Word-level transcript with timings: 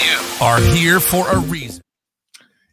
you 0.00 0.20
are 0.40 0.60
here 0.60 1.00
for 1.00 1.28
a 1.30 1.38
reason. 1.38 1.82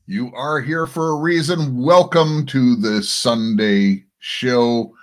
You 0.08 0.32
are 0.34 0.60
here 0.60 0.88
for 0.88 1.10
a 1.10 1.16
reason. 1.16 1.82
Welcome 1.82 2.46
to 2.48 2.76
the 2.76 3.04
Sunday 3.04 4.06
show. 4.20 4.94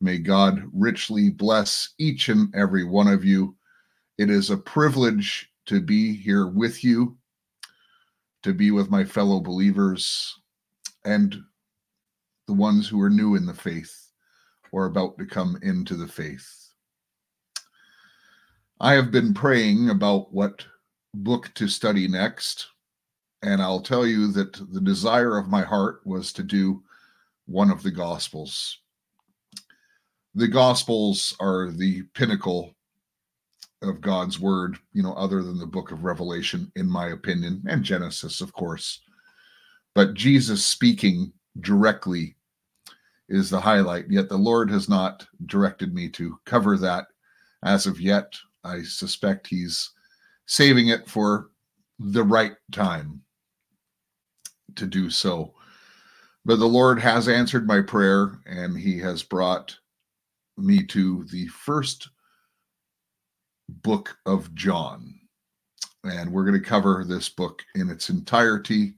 May 0.00 0.18
God 0.18 0.62
richly 0.72 1.30
bless 1.30 1.90
each 1.98 2.28
and 2.28 2.54
every 2.54 2.84
one 2.84 3.08
of 3.08 3.24
you. 3.24 3.56
It 4.18 4.30
is 4.30 4.50
a 4.50 4.56
privilege 4.56 5.50
to 5.66 5.80
be 5.80 6.14
here 6.14 6.46
with 6.46 6.84
you, 6.84 7.16
to 8.42 8.52
be 8.52 8.70
with 8.70 8.90
my 8.90 9.04
fellow 9.04 9.40
believers 9.40 10.38
and 11.04 11.42
the 12.46 12.54
ones 12.54 12.88
who 12.88 13.00
are 13.00 13.10
new 13.10 13.34
in 13.34 13.46
the 13.46 13.54
faith 13.54 14.10
or 14.72 14.86
about 14.86 15.18
to 15.18 15.26
come 15.26 15.58
into 15.62 15.96
the 15.96 16.08
faith. 16.08 16.68
I 18.80 18.92
have 18.94 19.10
been 19.10 19.34
praying 19.34 19.90
about 19.90 20.32
what 20.32 20.64
book 21.14 21.50
to 21.54 21.68
study 21.68 22.08
next. 22.08 22.68
And 23.42 23.60
I'll 23.62 23.80
tell 23.80 24.06
you 24.06 24.32
that 24.32 24.54
the 24.72 24.80
desire 24.80 25.36
of 25.36 25.48
my 25.48 25.62
heart 25.62 26.00
was 26.04 26.32
to 26.34 26.42
do 26.42 26.82
one 27.46 27.70
of 27.70 27.82
the 27.82 27.90
Gospels. 27.90 28.78
The 30.34 30.48
Gospels 30.48 31.36
are 31.40 31.70
the 31.70 32.02
pinnacle 32.14 32.74
of 33.82 34.00
God's 34.00 34.40
Word, 34.40 34.78
you 34.92 35.02
know, 35.02 35.12
other 35.14 35.42
than 35.42 35.58
the 35.58 35.66
book 35.66 35.92
of 35.92 36.04
Revelation, 36.04 36.72
in 36.74 36.90
my 36.90 37.08
opinion, 37.08 37.62
and 37.68 37.84
Genesis, 37.84 38.40
of 38.40 38.52
course. 38.52 39.00
But 39.94 40.14
Jesus 40.14 40.64
speaking 40.64 41.32
directly 41.60 42.34
is 43.28 43.50
the 43.50 43.60
highlight. 43.60 44.10
Yet 44.10 44.28
the 44.28 44.36
Lord 44.36 44.70
has 44.70 44.88
not 44.88 45.26
directed 45.46 45.94
me 45.94 46.08
to 46.10 46.38
cover 46.44 46.76
that 46.78 47.06
as 47.62 47.86
of 47.86 48.00
yet. 48.00 48.34
I 48.64 48.82
suspect 48.82 49.46
He's 49.46 49.90
saving 50.46 50.88
it 50.88 51.08
for 51.08 51.50
the 51.98 52.22
right 52.22 52.54
time 52.72 53.22
to 54.76 54.86
do 54.86 55.10
so. 55.10 55.54
But 56.44 56.58
the 56.58 56.66
Lord 56.66 57.00
has 57.00 57.28
answered 57.28 57.66
my 57.66 57.80
prayer 57.80 58.38
and 58.46 58.76
he 58.76 58.98
has 58.98 59.22
brought 59.22 59.76
me 60.58 60.82
to 60.84 61.24
the 61.30 61.46
first 61.48 62.10
book 63.68 64.16
of 64.26 64.54
John. 64.54 65.14
And 66.04 66.30
we're 66.30 66.44
going 66.44 66.60
to 66.60 66.68
cover 66.68 67.04
this 67.06 67.30
book 67.30 67.62
in 67.74 67.88
its 67.88 68.10
entirety 68.10 68.94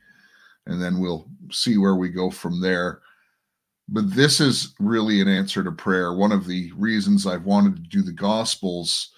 and 0.67 0.83
then 0.83 0.99
we'll 0.99 1.29
see 1.53 1.79
where 1.79 1.95
we 1.95 2.09
go 2.09 2.31
from 2.31 2.61
there. 2.61 3.01
But 3.89 4.11
this 4.13 4.41
is 4.41 4.75
really 4.81 5.21
an 5.21 5.29
answer 5.29 5.63
to 5.63 5.71
prayer. 5.71 6.13
One 6.13 6.33
of 6.33 6.47
the 6.47 6.73
reasons 6.73 7.27
I've 7.27 7.45
wanted 7.45 7.77
to 7.77 7.83
do 7.83 8.03
the 8.03 8.13
Gospels 8.13 9.13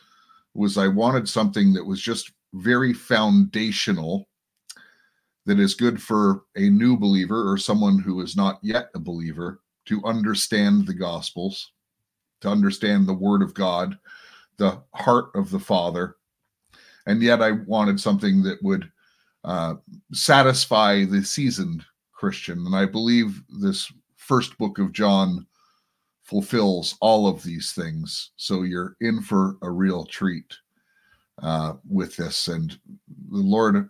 was 0.59 0.77
I 0.77 0.89
wanted 0.89 1.29
something 1.29 1.73
that 1.75 1.85
was 1.85 2.01
just 2.01 2.33
very 2.53 2.93
foundational 2.93 4.29
that 5.47 5.59
is 5.59 5.75
good 5.75 6.03
for 6.03 6.43
a 6.57 6.69
new 6.69 6.97
believer 6.97 7.51
or 7.51 7.57
someone 7.57 7.99
who 7.99 8.21
is 8.21 8.37
not 8.37 8.59
yet 8.63 8.91
a 8.95 8.99
believer 8.99 9.61
to 9.87 10.05
understand 10.05 10.87
the 10.87 10.95
gospels 10.95 11.73
to 12.41 12.49
understand 12.49 13.07
the 13.07 13.15
word 13.15 13.43
of 13.43 13.55
god 13.55 13.99
the 14.59 14.83
heart 14.93 15.31
of 15.35 15.51
the 15.51 15.61
father. 15.61 16.17
And 17.07 17.23
yet 17.23 17.41
i 17.41 17.53
wanted 17.53 17.99
something 17.99 18.43
that 18.43 18.63
would 18.63 18.91
uh, 19.45 19.77
satisfy 20.13 21.05
the 21.05 21.23
seasoned 21.25 21.85
christian. 22.13 22.59
And 22.67 22.77
i 22.77 22.85
believe 22.85 23.43
this 23.61 23.91
first 24.17 24.59
book 24.59 24.79
of 24.79 24.93
john 24.93 25.47
fulfills 26.29 26.95
all 27.01 27.27
of 27.27 27.43
these 27.43 27.73
things. 27.73 28.33
So 28.37 28.63
you're 28.63 28.97
in 29.01 29.23
for 29.23 29.57
a 29.63 29.71
real 29.71 30.05
treat 30.05 30.55
uh, 31.43 31.75
with 31.89 32.17
this. 32.17 32.49
And 32.49 32.79
the 33.31 33.39
Lord, 33.39 33.89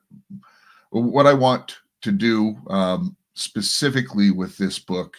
what 0.91 1.27
I 1.27 1.33
want 1.33 1.79
to 2.03 2.13
do 2.13 2.57
um, 2.71 3.17
specifically 3.35 4.31
with 4.31 4.57
this 4.57 4.79
book 4.79 5.17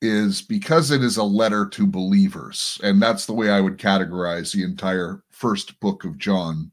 is 0.00 0.40
because 0.40 0.92
it 0.92 1.02
is 1.02 1.16
a 1.16 1.24
letter 1.24 1.66
to 1.66 1.86
believers, 1.86 2.80
and 2.84 3.02
that's 3.02 3.26
the 3.26 3.34
way 3.34 3.50
I 3.50 3.60
would 3.60 3.76
categorize 3.76 4.52
the 4.52 4.62
entire 4.62 5.22
first 5.30 5.78
book 5.80 6.04
of 6.04 6.16
John. 6.16 6.70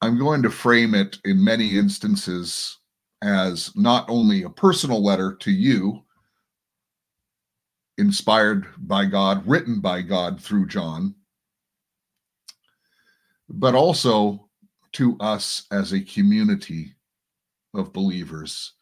I'm 0.00 0.18
going 0.18 0.42
to 0.42 0.50
frame 0.50 0.94
it 0.94 1.18
in 1.26 1.44
many 1.44 1.76
instances 1.76 2.78
as 3.22 3.70
not 3.76 4.06
only 4.08 4.42
a 4.42 4.50
personal 4.50 5.04
letter 5.04 5.34
to 5.40 5.52
you, 5.52 6.02
inspired 8.00 8.66
by 8.78 9.04
God, 9.04 9.46
written 9.46 9.78
by 9.78 10.00
God 10.00 10.40
through 10.40 10.66
John, 10.66 11.14
but 13.48 13.74
also 13.74 14.48
to 14.92 15.18
us 15.20 15.66
as 15.70 15.92
a 15.92 16.00
community 16.00 16.94
of 17.74 17.92
believers, 17.92 18.72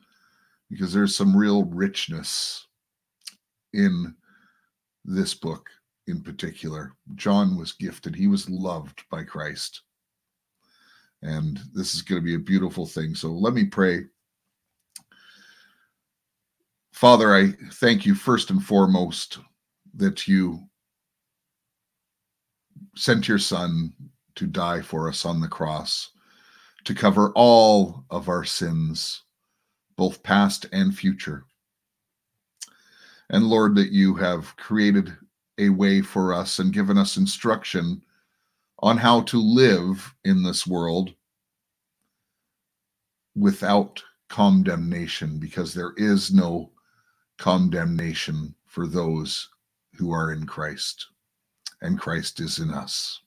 because 0.70 0.92
there's 0.92 1.16
some 1.16 1.36
real 1.36 1.64
richness 1.64 2.64
in 3.72 4.14
this 5.04 5.34
book 5.34 5.68
in 6.06 6.22
particular. 6.22 6.92
John 7.16 7.58
was 7.58 7.72
gifted, 7.72 8.14
he 8.14 8.28
was 8.28 8.48
loved 8.48 9.02
by 9.10 9.24
Christ. 9.24 9.82
And 11.22 11.58
this 11.74 11.94
is 11.94 12.02
going 12.02 12.22
to 12.22 12.24
be 12.24 12.36
a 12.36 12.38
beautiful 12.38 12.86
thing. 12.86 13.16
So 13.16 13.32
let 13.32 13.52
me 13.52 13.64
pray 13.64 14.04
Father, 16.98 17.32
I 17.32 17.52
thank 17.74 18.04
you 18.04 18.16
first 18.16 18.50
and 18.50 18.60
foremost 18.60 19.38
that 19.94 20.26
you 20.26 20.64
sent 22.96 23.28
your 23.28 23.38
son 23.38 23.92
to 24.34 24.48
die 24.48 24.82
for 24.82 25.08
us 25.08 25.24
on 25.24 25.40
the 25.40 25.46
cross, 25.46 26.10
to 26.82 26.96
cover 26.96 27.30
all 27.36 28.04
of 28.10 28.28
our 28.28 28.42
sins, 28.42 29.22
both 29.94 30.24
past 30.24 30.66
and 30.72 30.92
future. 30.92 31.44
And 33.30 33.44
Lord, 33.44 33.76
that 33.76 33.92
you 33.92 34.16
have 34.16 34.56
created 34.56 35.16
a 35.58 35.68
way 35.68 36.00
for 36.00 36.34
us 36.34 36.58
and 36.58 36.72
given 36.72 36.98
us 36.98 37.16
instruction 37.16 38.02
on 38.80 38.96
how 38.96 39.20
to 39.20 39.40
live 39.40 40.12
in 40.24 40.42
this 40.42 40.66
world 40.66 41.14
without 43.36 44.02
condemnation, 44.28 45.38
because 45.38 45.72
there 45.72 45.92
is 45.96 46.32
no 46.32 46.72
condemnation 47.38 48.54
for 48.66 48.86
those 48.86 49.48
who 49.96 50.12
are 50.12 50.32
in 50.32 50.46
Christ, 50.46 51.06
and 51.80 51.98
Christ 51.98 52.40
is 52.40 52.58
in 52.58 52.70
us. 52.70 53.20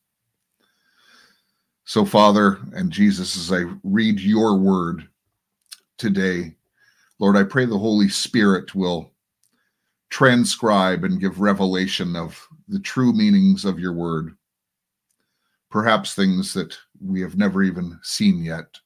So, 1.86 2.06
Father 2.06 2.60
and 2.74 2.92
Jesus, 2.92 3.36
as 3.36 3.52
I 3.52 3.70
read 3.84 4.20
your 4.20 4.58
word 4.58 5.08
today, 5.98 6.56
Lord, 7.20 7.36
I 7.36 7.44
pray 7.44 7.66
the 7.66 7.78
Holy 7.78 8.10
Spirit 8.10 8.74
will 8.76 9.12
transcribe 10.10 11.04
and 11.04 11.20
give 11.20 11.40
revelation 11.40 12.16
of 12.16 12.48
the 12.68 12.80
true 12.80 13.14
meanings 13.14 13.66
of 13.66 13.80
your 13.80 13.94
word, 13.94 14.36
perhaps 15.70 16.14
things 16.14 16.54
that 16.54 16.78
we 17.00 17.22
have 17.22 17.38
never 17.38 17.64
even 17.64 18.00
seen 18.04 18.44
yet. 18.44 18.80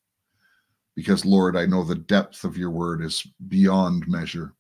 Because, 0.95 1.25
Lord, 1.25 1.57
I 1.57 1.65
know 1.65 1.83
the 1.83 1.95
depth 1.95 2.43
of 2.43 2.57
your 2.57 2.71
word 2.71 3.03
is 3.03 3.27
beyond 3.47 4.07
measure. 4.07 4.53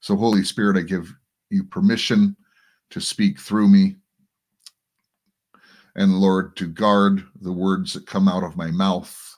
So, 0.00 0.16
Holy 0.16 0.44
Spirit, 0.44 0.76
I 0.76 0.82
give 0.82 1.12
you 1.50 1.64
permission 1.64 2.36
to 2.90 3.00
speak 3.00 3.40
through 3.40 3.68
me. 3.68 3.96
And 5.96 6.20
Lord, 6.20 6.56
to 6.56 6.66
guard 6.66 7.24
the 7.40 7.52
words 7.52 7.94
that 7.94 8.06
come 8.06 8.28
out 8.28 8.44
of 8.44 8.56
my 8.56 8.70
mouth, 8.70 9.36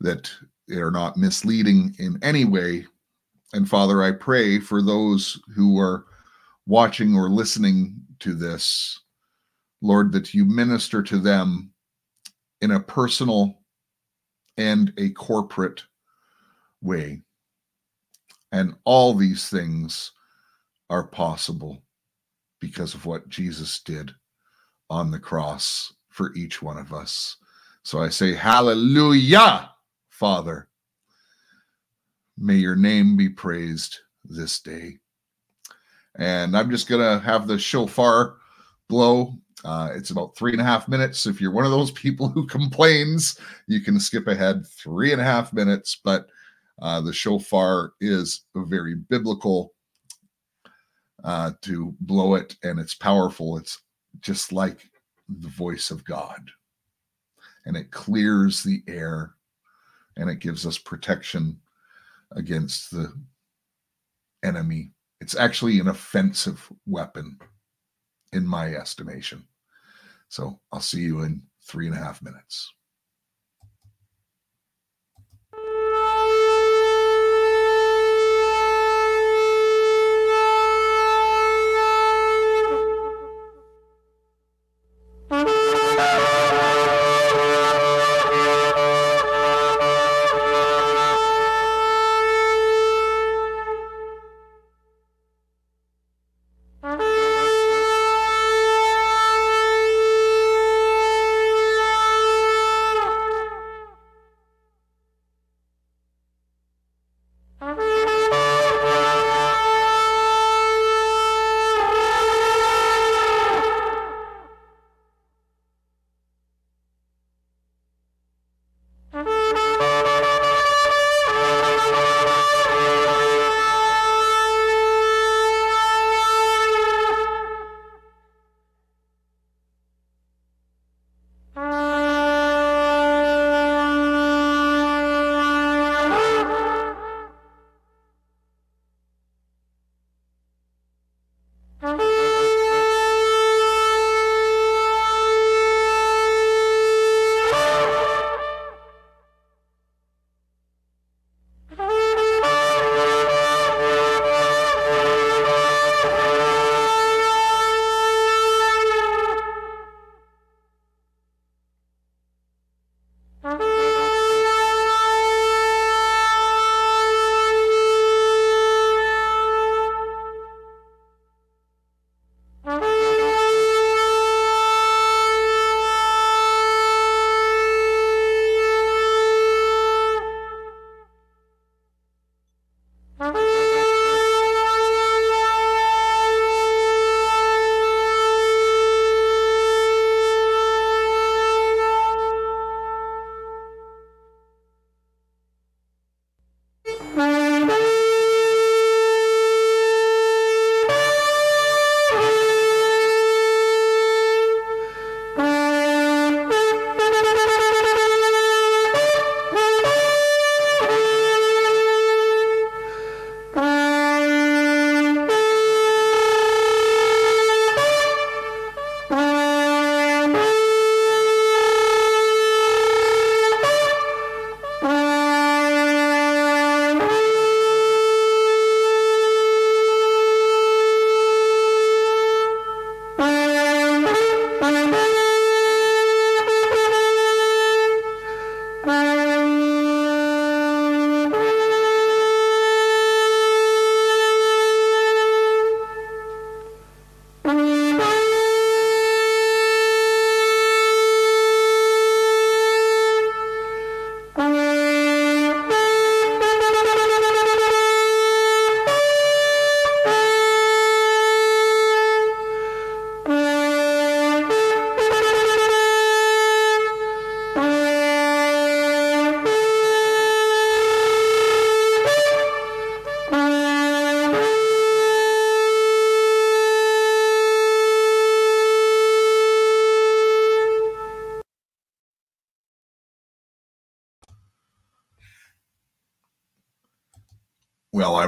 that 0.00 0.30
they 0.68 0.76
are 0.76 0.90
not 0.90 1.16
misleading 1.16 1.94
in 1.98 2.18
any 2.22 2.44
way. 2.44 2.86
And 3.52 3.68
Father, 3.68 4.02
I 4.02 4.12
pray 4.12 4.58
for 4.60 4.80
those 4.80 5.40
who 5.54 5.78
are 5.78 6.06
watching 6.66 7.14
or 7.16 7.28
listening 7.28 7.96
to 8.20 8.34
this, 8.34 9.00
Lord, 9.82 10.12
that 10.12 10.32
you 10.32 10.44
minister 10.44 11.02
to 11.02 11.18
them 11.18 11.72
in 12.60 12.70
a 12.70 12.80
personal 12.80 13.58
and 14.56 14.92
a 14.96 15.10
corporate 15.10 15.82
way. 16.80 17.22
And 18.52 18.74
all 18.84 19.14
these 19.14 19.48
things 19.48 20.12
are 20.90 21.06
possible 21.06 21.82
because 22.60 22.94
of 22.94 23.06
what 23.06 23.28
Jesus 23.28 23.80
did 23.80 24.12
on 24.90 25.10
the 25.10 25.18
cross 25.18 25.94
for 26.10 26.34
each 26.34 26.62
one 26.62 26.76
of 26.76 26.92
us. 26.92 27.38
So 27.82 28.00
I 28.00 28.10
say, 28.10 28.34
Hallelujah, 28.34 29.70
Father. 30.10 30.68
May 32.38 32.56
your 32.56 32.76
name 32.76 33.16
be 33.16 33.28
praised 33.28 33.98
this 34.24 34.60
day. 34.60 34.98
And 36.18 36.56
I'm 36.56 36.70
just 36.70 36.88
going 36.88 37.00
to 37.00 37.24
have 37.24 37.46
the 37.46 37.58
shofar 37.58 38.36
blow. 38.88 39.34
Uh, 39.64 39.90
it's 39.94 40.10
about 40.10 40.36
three 40.36 40.52
and 40.52 40.60
a 40.60 40.64
half 40.64 40.88
minutes. 40.88 41.26
If 41.26 41.40
you're 41.40 41.52
one 41.52 41.64
of 41.64 41.70
those 41.70 41.90
people 41.92 42.28
who 42.28 42.46
complains, 42.58 43.38
you 43.66 43.80
can 43.80 43.98
skip 43.98 44.26
ahead 44.26 44.66
three 44.66 45.12
and 45.12 45.20
a 45.20 45.24
half 45.24 45.52
minutes. 45.52 46.00
But 46.04 46.26
uh, 46.82 47.00
the 47.00 47.12
shofar 47.12 47.92
is 48.00 48.44
very 48.54 48.94
biblical 48.94 49.72
uh, 51.24 51.52
to 51.62 51.94
blow 52.00 52.34
it, 52.34 52.56
and 52.62 52.78
it's 52.78 52.94
powerful. 52.94 53.56
It's 53.56 53.80
just 54.20 54.52
like 54.52 54.90
the 55.28 55.48
voice 55.48 55.90
of 55.90 56.04
God, 56.04 56.50
and 57.64 57.76
it 57.76 57.90
clears 57.90 58.62
the 58.62 58.82
air 58.88 59.34
and 60.18 60.28
it 60.28 60.40
gives 60.40 60.66
us 60.66 60.76
protection 60.76 61.58
against 62.32 62.90
the 62.90 63.10
enemy. 64.44 64.90
It's 65.22 65.34
actually 65.34 65.80
an 65.80 65.88
offensive 65.88 66.70
weapon, 66.84 67.38
in 68.32 68.46
my 68.46 68.74
estimation. 68.74 69.44
So 70.28 70.58
I'll 70.72 70.80
see 70.80 71.00
you 71.00 71.22
in 71.22 71.42
three 71.66 71.86
and 71.86 71.96
a 71.96 71.98
half 71.98 72.22
minutes. 72.22 72.72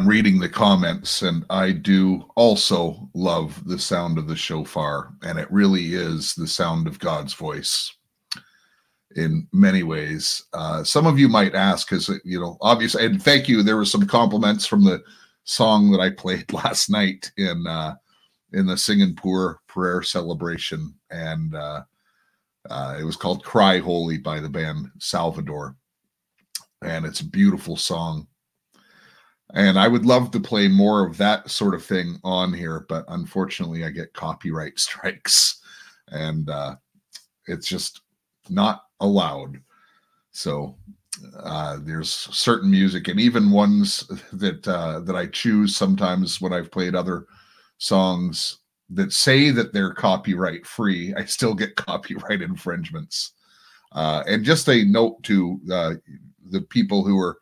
I'm 0.05 0.11
reading 0.11 0.39
the 0.39 0.51
comments, 0.51 1.23
and 1.23 1.47
I 1.49 1.73
do 1.73 2.29
also 2.37 3.09
love 3.15 3.67
the 3.67 3.79
sound 3.79 4.19
of 4.19 4.29
the 4.29 4.37
shofar, 4.37 5.15
and 5.23 5.39
it 5.39 5.51
really 5.51 5.95
is 5.95 6.35
the 6.35 6.47
sound 6.47 6.87
of 6.87 6.99
God's 6.99 7.33
voice 7.33 7.91
in 9.17 9.49
many 9.51 9.83
ways. 9.83 10.45
Uh, 10.53 10.85
some 10.85 11.07
of 11.07 11.19
you 11.19 11.27
might 11.27 11.55
ask, 11.55 11.89
because 11.89 12.11
you 12.23 12.39
know, 12.39 12.59
obviously, 12.61 13.07
and 13.07 13.23
thank 13.23 13.49
you. 13.49 13.63
There 13.63 13.79
were 13.79 13.87
some 13.87 14.07
compliments 14.07 14.67
from 14.67 14.85
the 14.85 15.03
song 15.45 15.91
that 15.93 16.01
I 16.01 16.11
played 16.11 16.53
last 16.53 16.91
night 16.91 17.33
in 17.39 17.67
uh, 17.67 17.95
in 18.53 18.67
the 18.67 18.77
Singapore 18.77 19.61
prayer 19.69 20.03
celebration, 20.03 20.93
and 21.11 21.55
uh, 21.55 21.81
uh, 22.69 22.99
it 23.01 23.05
was 23.05 23.17
called 23.17 23.43
"Cry 23.43 23.79
Holy" 23.79 24.19
by 24.19 24.39
the 24.39 24.51
band 24.51 24.91
Salvador, 24.99 25.77
and 26.83 27.07
it's 27.07 27.21
a 27.21 27.27
beautiful 27.27 27.79
song 27.79 28.27
and 29.53 29.79
I 29.79 29.89
would 29.89 30.07
love 30.07 30.31
to 30.31 30.41
play 30.41 30.69
more 30.69 31.07
of 31.07 31.17
that 31.19 31.51
sort 31.51 31.75
of 31.75 31.85
thing 31.85 32.19
on 32.25 32.53
here, 32.53 32.87
but 32.89 33.05
unfortunately, 33.09 33.85
I 33.85 33.91
get 33.91 34.15
copyright 34.15 34.79
strikes, 34.79 35.61
and 36.09 36.49
uh, 36.49 36.77
it's 37.47 37.69
just 37.69 38.01
not 38.49 38.85
allowed. 39.01 39.61
So 40.33 40.77
uh, 41.39 41.79
there's 41.83 42.11
certain 42.11 42.71
music 42.71 43.09
and 43.09 43.21
even 43.21 43.51
ones 43.51 44.11
that 44.33 44.67
uh, 44.67 45.01
that 45.01 45.15
I 45.17 45.27
choose 45.27 45.77
sometimes 45.77 46.41
when 46.41 46.53
I've 46.53 46.73
played 46.73 46.95
other 46.95 47.27
songs 47.79 48.59
that 48.91 49.13
say 49.13 49.51
that 49.51 49.73
they're 49.73 49.95
copyright 49.95 50.67
free, 50.67 51.15
I 51.15 51.25
still 51.25 51.55
get 51.55 51.77
copyright 51.77 52.43
infringements. 52.43 53.33
Uh, 53.93 54.25
and 54.27 54.45
just 54.45 54.69
a 54.69 54.85
note 54.85 55.23
to 55.23 55.61
uh, 55.73 55.95
the 56.51 56.63
people 56.63 57.05
who 57.05 57.19
are 57.19 57.39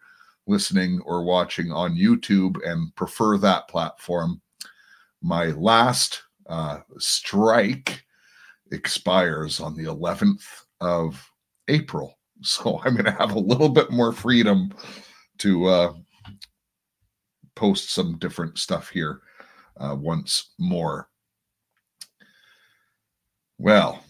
listening 0.52 1.00
or 1.04 1.24
watching 1.24 1.72
on 1.72 1.96
YouTube 1.96 2.56
and 2.68 2.94
prefer 2.94 3.38
that 3.38 3.66
platform, 3.68 4.40
my 5.22 5.46
last 5.46 6.22
uh, 6.46 6.80
strike 6.98 8.04
expires 8.70 9.60
on 9.60 9.74
the 9.74 9.84
11th 9.84 10.44
of 10.80 11.28
April. 11.68 12.18
So 12.44 12.80
I'm 12.84 12.94
going 12.94 13.04
to 13.04 13.12
have 13.12 13.36
a 13.36 13.38
little 13.38 13.68
bit 13.68 13.92
more 13.92 14.12
freedom 14.12 14.74
to 15.38 15.66
uh, 15.66 15.92
post 17.54 17.90
some 17.90 18.18
different 18.18 18.58
stuff 18.58 18.88
here 18.88 19.20
uh, 19.76 19.94
once 19.96 20.50
more. 20.58 21.08
Well, 23.58 24.02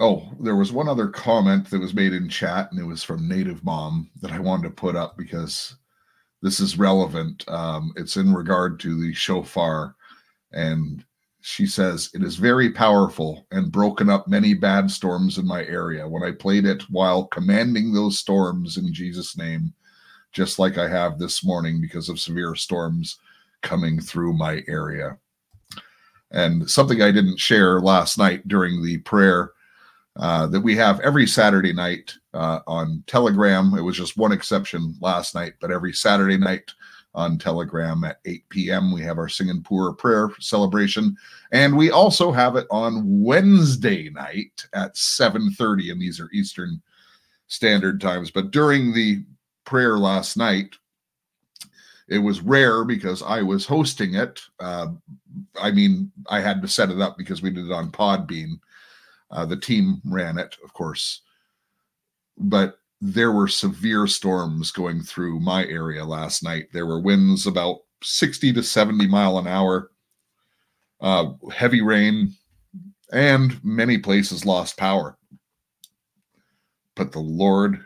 oh, 0.00 0.28
there 0.40 0.56
was 0.56 0.72
one 0.72 0.88
other 0.88 1.08
comment 1.08 1.70
that 1.70 1.80
was 1.80 1.94
made 1.94 2.12
in 2.12 2.28
chat, 2.28 2.70
and 2.70 2.80
it 2.80 2.84
was 2.84 3.02
from 3.02 3.28
Native 3.28 3.64
Mom 3.64 4.10
that 4.20 4.32
I 4.32 4.38
wanted 4.38 4.64
to 4.64 4.74
put 4.74 4.96
up 4.96 5.16
because 5.16 5.76
this 6.42 6.60
is 6.60 6.78
relevant. 6.78 7.48
Um, 7.48 7.92
it's 7.96 8.16
in 8.16 8.32
regard 8.32 8.78
to 8.80 9.00
the 9.00 9.14
shofar, 9.14 9.94
and 10.52 11.04
she 11.40 11.66
says 11.66 12.10
it 12.12 12.22
is 12.22 12.36
very 12.36 12.70
powerful 12.72 13.46
and 13.52 13.72
broken 13.72 14.10
up 14.10 14.28
many 14.28 14.52
bad 14.52 14.90
storms 14.90 15.38
in 15.38 15.46
my 15.46 15.64
area. 15.64 16.06
When 16.06 16.22
I 16.22 16.32
played 16.32 16.66
it 16.66 16.82
while 16.90 17.26
commanding 17.26 17.92
those 17.92 18.18
storms 18.18 18.76
in 18.76 18.92
Jesus' 18.92 19.38
name, 19.38 19.72
just 20.32 20.58
like 20.58 20.76
I 20.76 20.88
have 20.88 21.18
this 21.18 21.44
morning 21.44 21.80
because 21.80 22.08
of 22.08 22.20
severe 22.20 22.54
storms 22.54 23.18
coming 23.62 24.00
through 24.00 24.36
my 24.36 24.62
area. 24.68 25.16
And 26.32 26.68
something 26.68 27.00
I 27.00 27.12
didn't 27.12 27.38
share 27.38 27.80
last 27.80 28.18
night 28.18 28.46
during 28.48 28.82
the 28.82 28.98
prayer 28.98 29.52
uh, 30.18 30.46
that 30.46 30.60
we 30.60 30.74
have 30.76 31.00
every 31.00 31.26
Saturday 31.26 31.72
night 31.72 32.14
uh, 32.34 32.60
on 32.66 33.02
Telegram. 33.06 33.74
It 33.76 33.82
was 33.82 33.96
just 33.96 34.16
one 34.16 34.32
exception 34.32 34.94
last 35.00 35.34
night, 35.34 35.54
but 35.60 35.70
every 35.70 35.92
Saturday 35.92 36.38
night 36.38 36.70
on 37.14 37.38
Telegram 37.38 38.04
at 38.04 38.20
8 38.26 38.48
p.m. 38.50 38.92
we 38.92 39.02
have 39.02 39.18
our 39.18 39.28
Singapore 39.28 39.94
prayer 39.94 40.30
celebration, 40.38 41.16
and 41.52 41.76
we 41.76 41.90
also 41.90 42.30
have 42.30 42.56
it 42.56 42.66
on 42.70 43.02
Wednesday 43.22 44.10
night 44.10 44.66
at 44.74 44.94
7:30, 44.94 45.92
and 45.92 46.00
these 46.00 46.20
are 46.20 46.30
Eastern 46.32 46.80
Standard 47.48 48.00
Times. 48.00 48.30
But 48.30 48.50
during 48.50 48.92
the 48.92 49.24
prayer 49.64 49.98
last 49.98 50.36
night, 50.36 50.76
it 52.08 52.18
was 52.18 52.40
rare 52.40 52.84
because 52.84 53.22
I 53.22 53.42
was 53.42 53.66
hosting 53.66 54.14
it. 54.14 54.40
Uh, 54.60 54.88
I 55.60 55.70
mean, 55.70 56.12
I 56.28 56.40
had 56.40 56.62
to 56.62 56.68
set 56.68 56.90
it 56.90 57.00
up 57.00 57.18
because 57.18 57.42
we 57.42 57.50
did 57.50 57.66
it 57.66 57.72
on 57.72 57.90
Podbean. 57.90 58.60
Uh, 59.30 59.44
the 59.44 59.56
team 59.56 60.00
ran 60.04 60.38
it, 60.38 60.56
of 60.62 60.72
course, 60.72 61.22
but 62.38 62.78
there 63.00 63.32
were 63.32 63.48
severe 63.48 64.06
storms 64.06 64.70
going 64.70 65.02
through 65.02 65.40
my 65.40 65.64
area 65.66 66.04
last 66.04 66.42
night. 66.42 66.66
There 66.72 66.86
were 66.86 67.00
winds 67.00 67.46
about 67.46 67.78
60 68.02 68.52
to 68.52 68.62
70 68.62 69.06
mile 69.08 69.38
an 69.38 69.46
hour, 69.46 69.90
uh, 71.00 71.32
heavy 71.52 71.82
rain, 71.82 72.32
and 73.12 73.62
many 73.64 73.98
places 73.98 74.46
lost 74.46 74.76
power. 74.76 75.18
But 76.94 77.12
the 77.12 77.20
Lord 77.20 77.84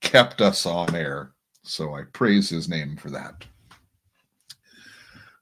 kept 0.00 0.40
us 0.40 0.66
on 0.66 0.96
air 0.96 1.34
so 1.64 1.94
I 1.94 2.02
praise 2.12 2.50
his 2.50 2.68
name 2.68 2.96
for 2.96 3.10
that. 3.10 3.46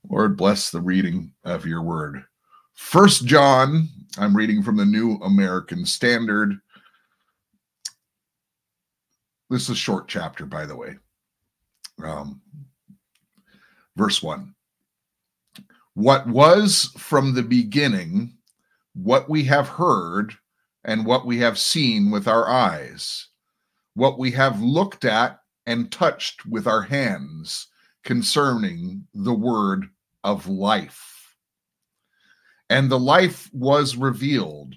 Lord, 0.08 0.36
bless 0.36 0.70
the 0.70 0.80
reading 0.80 1.32
of 1.44 1.66
your 1.66 1.82
word. 1.82 2.24
First 2.74 3.26
John, 3.26 3.88
I'm 4.18 4.36
reading 4.36 4.62
from 4.62 4.76
the 4.76 4.84
New 4.84 5.16
American 5.22 5.84
Standard. 5.86 6.58
This 9.50 9.62
is 9.62 9.70
a 9.70 9.74
short 9.74 10.08
chapter, 10.08 10.46
by 10.46 10.66
the 10.66 10.76
way. 10.76 10.96
Um, 12.02 12.40
verse 13.96 14.22
1. 14.22 14.54
What 15.94 16.26
was 16.26 16.90
from 16.96 17.34
the 17.34 17.42
beginning, 17.42 18.34
what 18.94 19.28
we 19.28 19.44
have 19.44 19.68
heard, 19.68 20.34
and 20.84 21.06
what 21.06 21.26
we 21.26 21.38
have 21.38 21.58
seen 21.58 22.10
with 22.10 22.26
our 22.26 22.48
eyes, 22.48 23.28
what 23.94 24.18
we 24.18 24.30
have 24.32 24.62
looked 24.62 25.04
at 25.04 25.40
and 25.66 25.92
touched 25.92 26.46
with 26.46 26.66
our 26.66 26.82
hands 26.82 27.68
concerning 28.04 29.06
the 29.14 29.34
word 29.34 29.86
of 30.24 30.48
life. 30.48 31.11
And 32.72 32.90
the 32.90 32.98
life 32.98 33.50
was 33.52 33.96
revealed, 33.96 34.76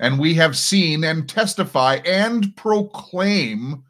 and 0.00 0.18
we 0.18 0.34
have 0.34 0.58
seen 0.58 1.04
and 1.04 1.28
testify 1.28 2.00
and 2.04 2.56
proclaim 2.56 3.84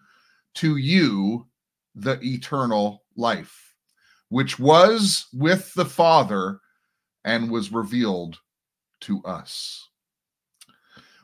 to 0.56 0.76
you 0.76 1.47
the 1.94 2.20
eternal 2.23 3.02
life, 3.16 3.75
which 4.28 4.59
was 4.59 5.26
with 5.32 5.73
the 5.73 5.87
Father 5.87 6.61
and 7.25 7.50
was 7.50 7.73
revealed 7.73 8.38
to 9.00 9.23
us. 9.25 9.88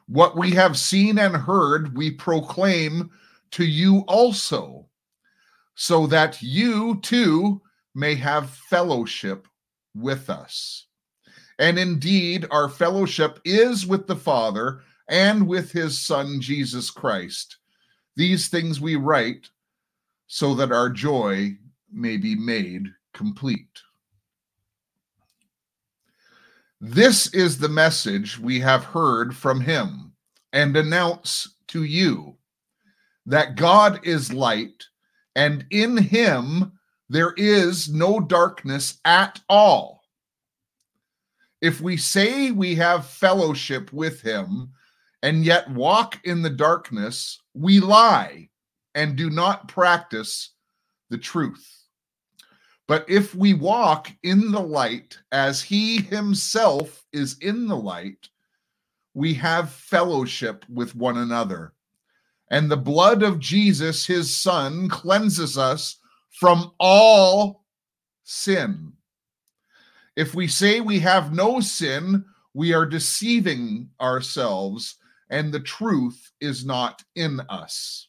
What 0.07 0.39
we 0.39 0.53
have 0.53 0.79
seen 0.79 1.19
and 1.19 1.37
heard, 1.37 1.95
we 1.95 2.13
proclaim 2.13 3.11
to 3.51 3.67
you 3.67 4.05
also 4.09 4.89
so 5.75 6.07
that 6.07 6.41
you 6.41 6.99
too 7.03 7.61
may 7.95 8.15
have 8.15 8.49
fellowship 8.49 9.47
with 9.95 10.31
us. 10.31 10.86
And 11.59 11.79
indeed, 11.79 12.47
our 12.51 12.69
fellowship 12.69 13.41
is 13.45 13.87
with 13.87 14.07
the 14.07 14.17
Father 14.17 14.81
and 15.09 15.47
with 15.47 15.73
his 15.73 15.99
Son, 15.99 16.41
Jesus 16.41 16.91
Christ. 16.91 17.57
These 18.17 18.49
things 18.49 18.81
we 18.81 18.97
write 18.97 19.49
so 20.27 20.55
that 20.55 20.73
our 20.73 20.91
joy 20.91 21.57
may 21.93 22.17
be 22.17 22.35
made 22.35 22.89
complete. 23.15 23.81
This 26.81 27.33
is 27.33 27.59
the 27.59 27.69
message 27.69 28.39
we 28.39 28.61
have 28.61 28.85
heard 28.85 29.35
from 29.35 29.61
him 29.61 30.13
and 30.53 30.77
announce 30.77 31.55
to 31.69 31.85
you 31.85 32.37
that 33.25 33.57
God 33.57 34.01
is 34.07 34.33
light 34.33 34.85
and 35.35 35.65
in 35.71 35.97
him 35.97 36.73
there 37.09 37.33
is 37.37 37.89
no 37.93 38.21
darkness 38.21 38.99
at 39.05 39.41
all. 39.49 39.96
If 41.67 41.81
we 41.81 41.97
say 41.97 42.53
we 42.53 42.77
have 42.77 43.07
fellowship 43.07 43.93
with 43.93 44.21
him 44.21 44.71
and 45.25 45.45
yet 45.45 45.69
walk 45.73 46.21
in 46.23 46.41
the 46.41 46.49
darkness, 46.49 47.43
we 47.55 47.81
lie 47.81 48.51
and 48.95 49.17
do 49.17 49.31
not 49.31 49.67
practice 49.67 50.51
the 51.11 51.19
truth. 51.19 51.69
But 52.87 53.05
if 53.11 53.35
we 53.35 53.53
walk 53.53 54.13
in 54.23 54.53
the 54.53 54.61
light 54.61 55.19
as 55.33 55.61
he 55.61 56.01
himself 56.01 57.05
is 57.13 57.37
in 57.41 57.67
the 57.67 57.77
light, 57.77 58.29
we 59.15 59.35
have 59.35 59.73
fellowship 59.73 60.65
with 60.69 60.95
one 60.95 61.19
another 61.19 61.73
and 62.49 62.71
the 62.71 62.77
blood 62.77 63.25
of 63.25 63.41
Jesus, 63.41 64.07
his 64.07 64.37
son, 64.37 64.89
cleanses 64.89 65.59
us 65.59 65.97
from 66.31 66.71
all 66.79 67.65
sin. 68.23 68.93
If 70.17 70.35
we 70.35 70.49
say 70.49 70.81
we 70.81 70.99
have 71.01 71.35
no 71.35 71.61
sin, 71.61 72.25
we 72.55 72.73
are 72.73 72.87
deceiving 72.87 73.91
ourselves, 74.01 74.97
and 75.29 75.53
the 75.53 75.61
truth 75.61 76.33
is 76.41 76.65
not 76.65 77.03
in 77.15 77.41
us. 77.51 78.09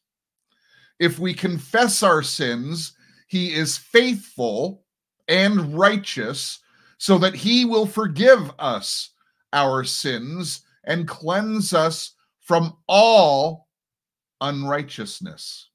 If 0.99 1.19
we 1.19 1.33
confess 1.33 2.01
our 2.01 2.23
sins, 2.23 2.93
he 3.27 3.53
is 3.53 3.77
faithful 3.77 4.83
and 5.27 5.77
righteous 5.77 6.59
so 6.97 7.17
that 7.17 7.35
he 7.35 7.65
will 7.65 7.85
forgive 7.85 8.51
us 8.57 9.09
our 9.51 9.83
sins 9.83 10.61
and 10.85 11.07
cleanse 11.07 11.73
us 11.73 12.13
from 12.39 12.77
all 12.87 13.67
unrighteousness. 14.39 15.69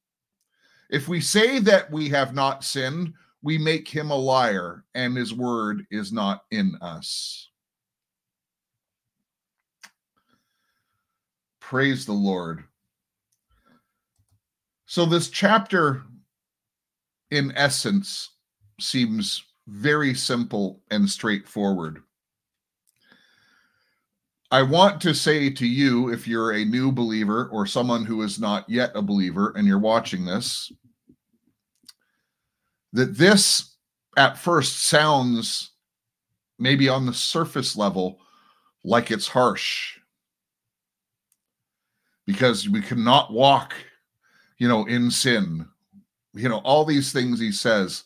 If 0.88 1.08
we 1.08 1.20
say 1.20 1.58
that 1.60 1.90
we 1.90 2.08
have 2.08 2.34
not 2.34 2.64
sinned, 2.64 3.12
we 3.42 3.58
make 3.58 3.88
him 3.88 4.10
a 4.10 4.16
liar, 4.16 4.84
and 4.94 5.16
his 5.16 5.34
word 5.34 5.84
is 5.90 6.12
not 6.12 6.44
in 6.50 6.76
us. 6.80 7.50
Praise 11.60 12.06
the 12.06 12.12
Lord. 12.12 12.64
So, 14.86 15.06
this 15.06 15.30
chapter, 15.30 16.02
in 17.30 17.52
essence, 17.56 18.30
seems 18.78 19.42
very 19.66 20.14
simple 20.14 20.82
and 20.90 21.08
straightforward. 21.08 22.02
I 24.50 24.62
want 24.62 25.00
to 25.00 25.14
say 25.14 25.48
to 25.48 25.66
you, 25.66 26.12
if 26.12 26.28
you're 26.28 26.52
a 26.52 26.64
new 26.64 26.92
believer 26.92 27.48
or 27.50 27.64
someone 27.64 28.04
who 28.04 28.20
is 28.20 28.38
not 28.38 28.68
yet 28.68 28.92
a 28.94 29.00
believer 29.00 29.54
and 29.56 29.66
you're 29.66 29.78
watching 29.78 30.26
this, 30.26 30.70
that 32.92 33.16
this 33.16 33.76
at 34.16 34.38
first 34.38 34.84
sounds 34.84 35.70
maybe 36.58 36.88
on 36.88 37.06
the 37.06 37.14
surface 37.14 37.76
level 37.76 38.20
like 38.84 39.10
it's 39.10 39.28
harsh. 39.28 39.98
Because 42.26 42.68
we 42.68 42.80
cannot 42.80 43.32
walk 43.32 43.74
you 44.58 44.68
know 44.68 44.84
in 44.84 45.10
sin. 45.10 45.66
You 46.34 46.48
know 46.48 46.58
all 46.58 46.84
these 46.84 47.12
things 47.12 47.40
he 47.40 47.50
says. 47.52 48.04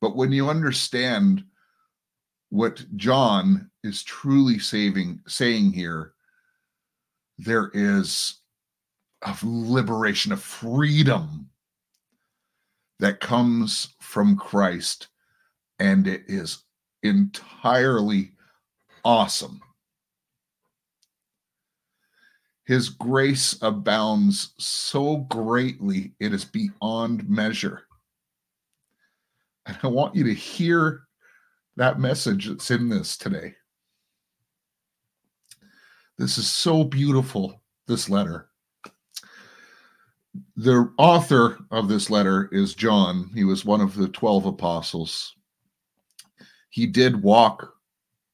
But 0.00 0.16
when 0.16 0.32
you 0.32 0.50
understand 0.50 1.44
what 2.50 2.84
john 2.94 3.68
is 3.82 4.04
truly 4.04 4.60
saving 4.60 5.18
saying 5.26 5.72
here 5.72 6.12
there 7.36 7.70
is 7.74 8.36
of 9.22 9.42
liberation 9.42 10.30
of 10.30 10.40
freedom 10.40 11.48
that 13.00 13.20
comes 13.20 13.94
from 14.00 14.36
christ 14.36 15.08
and 15.78 16.06
it 16.06 16.22
is 16.28 16.64
entirely 17.02 18.30
awesome 19.04 19.60
his 22.64 22.88
grace 22.88 23.58
abounds 23.60 24.54
so 24.58 25.18
greatly, 25.18 26.14
it 26.18 26.32
is 26.32 26.44
beyond 26.44 27.28
measure. 27.28 27.82
And 29.66 29.76
I 29.82 29.86
want 29.88 30.14
you 30.14 30.24
to 30.24 30.34
hear 30.34 31.02
that 31.76 32.00
message 32.00 32.48
that's 32.48 32.70
in 32.70 32.88
this 32.88 33.16
today. 33.16 33.54
This 36.16 36.38
is 36.38 36.50
so 36.50 36.84
beautiful, 36.84 37.60
this 37.86 38.08
letter. 38.08 38.48
The 40.56 40.92
author 40.98 41.58
of 41.72 41.88
this 41.88 42.10
letter 42.10 42.48
is 42.52 42.74
John. 42.74 43.30
He 43.34 43.42
was 43.42 43.64
one 43.64 43.80
of 43.80 43.96
the 43.96 44.08
12 44.08 44.46
apostles. 44.46 45.34
He 46.70 46.86
did 46.86 47.22
walk 47.22 47.74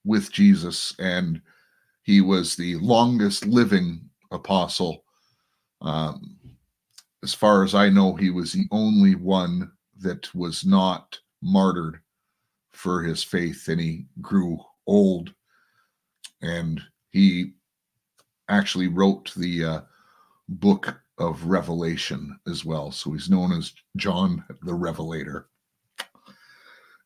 with 0.04 0.30
Jesus, 0.30 0.94
and 0.98 1.40
he 2.02 2.20
was 2.20 2.56
the 2.56 2.76
longest 2.76 3.46
living 3.46 4.00
apostle. 4.30 5.04
Um, 5.80 6.36
as 7.22 7.32
far 7.32 7.64
as 7.64 7.74
I 7.74 7.88
know, 7.88 8.14
he 8.14 8.30
was 8.30 8.52
the 8.52 8.66
only 8.70 9.14
one 9.14 9.72
that 9.98 10.34
was 10.34 10.64
not 10.64 11.18
martyred 11.42 12.00
for 12.72 13.02
his 13.02 13.22
faith, 13.22 13.68
and 13.68 13.80
he 13.80 14.06
grew 14.20 14.58
old. 14.86 15.32
And 16.42 16.82
he 17.10 17.52
actually 18.48 18.88
wrote 18.88 19.32
the 19.36 19.64
uh, 19.64 19.80
book 20.48 21.00
of 21.20 21.44
Revelation 21.44 22.40
as 22.48 22.64
well. 22.64 22.90
So 22.90 23.12
he's 23.12 23.30
known 23.30 23.52
as 23.52 23.74
John 23.96 24.42
the 24.62 24.74
Revelator. 24.74 25.48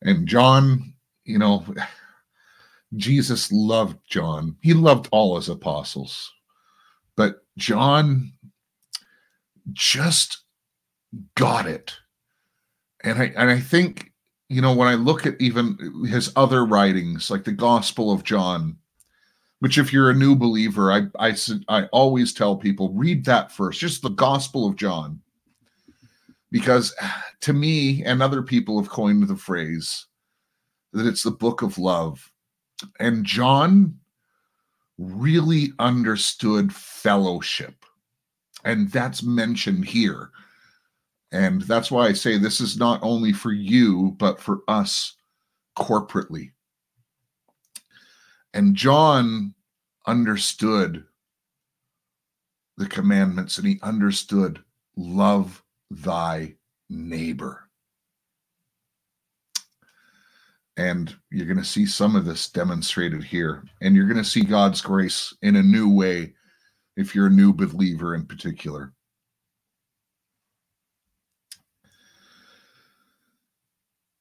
And 0.01 0.27
John, 0.27 0.93
you 1.25 1.37
know, 1.37 1.65
Jesus 2.95 3.51
loved 3.51 3.97
John. 4.07 4.55
He 4.61 4.73
loved 4.73 5.09
all 5.11 5.35
his 5.35 5.49
apostles. 5.49 6.31
But 7.17 7.45
John 7.57 8.31
just 9.73 10.43
got 11.35 11.67
it. 11.67 11.93
And 13.03 13.21
I 13.21 13.25
and 13.35 13.49
I 13.49 13.59
think, 13.59 14.11
you 14.49 14.61
know, 14.61 14.73
when 14.73 14.87
I 14.87 14.95
look 14.95 15.25
at 15.25 15.39
even 15.39 16.05
his 16.07 16.31
other 16.35 16.65
writings, 16.65 17.29
like 17.29 17.43
the 17.43 17.51
Gospel 17.51 18.11
of 18.11 18.23
John, 18.23 18.77
which 19.59 19.77
if 19.77 19.93
you're 19.93 20.09
a 20.09 20.15
new 20.15 20.35
believer, 20.35 20.91
I 20.91 21.07
I 21.19 21.35
I 21.67 21.83
always 21.85 22.33
tell 22.33 22.55
people 22.55 22.93
read 22.93 23.25
that 23.25 23.51
first, 23.51 23.79
just 23.79 24.01
the 24.01 24.09
Gospel 24.09 24.67
of 24.67 24.75
John. 24.75 25.21
Because 26.51 26.93
to 27.41 27.53
me 27.53 28.03
and 28.03 28.21
other 28.21 28.41
people 28.41 28.79
have 28.79 28.89
coined 28.89 29.27
the 29.27 29.35
phrase 29.35 30.07
that 30.93 31.05
it's 31.05 31.23
the 31.23 31.31
book 31.31 31.61
of 31.61 31.77
love. 31.77 32.31
And 32.99 33.25
John 33.25 33.99
really 34.97 35.73
understood 35.79 36.73
fellowship. 36.73 37.85
And 38.63 38.91
that's 38.91 39.21
mentioned 39.21 39.85
here. 39.85 40.31
And 41.31 41.61
that's 41.63 41.91
why 41.91 42.07
I 42.07 42.13
say 42.13 42.37
this 42.37 42.61
is 42.61 42.77
not 42.77 42.99
only 43.03 43.33
for 43.33 43.51
you, 43.51 44.15
but 44.17 44.39
for 44.39 44.61
us 44.67 45.15
corporately. 45.77 46.51
And 48.55 48.73
John 48.73 49.53
understood 50.07 51.03
the 52.77 52.87
commandments 52.87 53.57
and 53.57 53.67
he 53.67 53.79
understood 53.83 54.63
love 54.95 55.61
thy 55.91 56.55
neighbor. 56.89 57.69
And 60.77 61.13
you're 61.31 61.47
going 61.47 61.57
to 61.57 61.65
see 61.65 61.85
some 61.85 62.15
of 62.15 62.23
this 62.23 62.49
demonstrated 62.49 63.25
here. 63.25 63.65
And 63.81 63.93
you're 63.93 64.07
going 64.07 64.23
to 64.23 64.29
see 64.29 64.41
God's 64.41 64.81
grace 64.81 65.35
in 65.41 65.57
a 65.57 65.63
new 65.63 65.93
way 65.93 66.33
if 66.95 67.13
you're 67.13 67.27
a 67.27 67.29
new 67.29 67.51
believer 67.51 68.15
in 68.15 68.25
particular. 68.25 68.93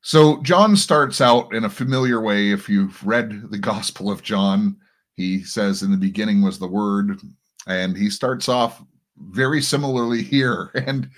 So, 0.07 0.43
John 0.43 0.77
starts 0.77 1.23
out 1.23 1.55
in 1.55 1.65
a 1.65 1.71
familiar 1.71 2.21
way. 2.21 2.51
If 2.51 2.69
you've 2.69 3.03
read 3.07 3.51
the 3.51 3.57
Gospel 3.57 4.11
of 4.11 4.23
John, 4.23 4.77
he 5.15 5.43
says, 5.43 5.83
In 5.83 5.91
the 5.91 5.97
beginning 5.97 6.43
was 6.43 6.59
the 6.59 6.69
Word. 6.69 7.19
And 7.67 7.97
he 7.97 8.11
starts 8.11 8.51
off 8.51 8.85
very 9.17 9.63
similarly 9.63 10.23
here. 10.23 10.71
And 10.87 11.09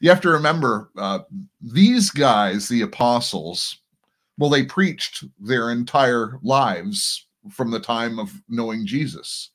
you 0.00 0.08
have 0.08 0.22
to 0.22 0.30
remember 0.30 0.90
uh, 0.96 1.18
these 1.60 2.08
guys, 2.08 2.66
the 2.66 2.80
apostles, 2.80 3.76
well, 4.38 4.48
they 4.48 4.64
preached 4.64 5.22
their 5.38 5.70
entire 5.70 6.38
lives 6.42 7.26
from 7.50 7.70
the 7.70 7.80
time 7.80 8.18
of 8.18 8.32
knowing 8.48 8.86
Jesus. 8.86 9.50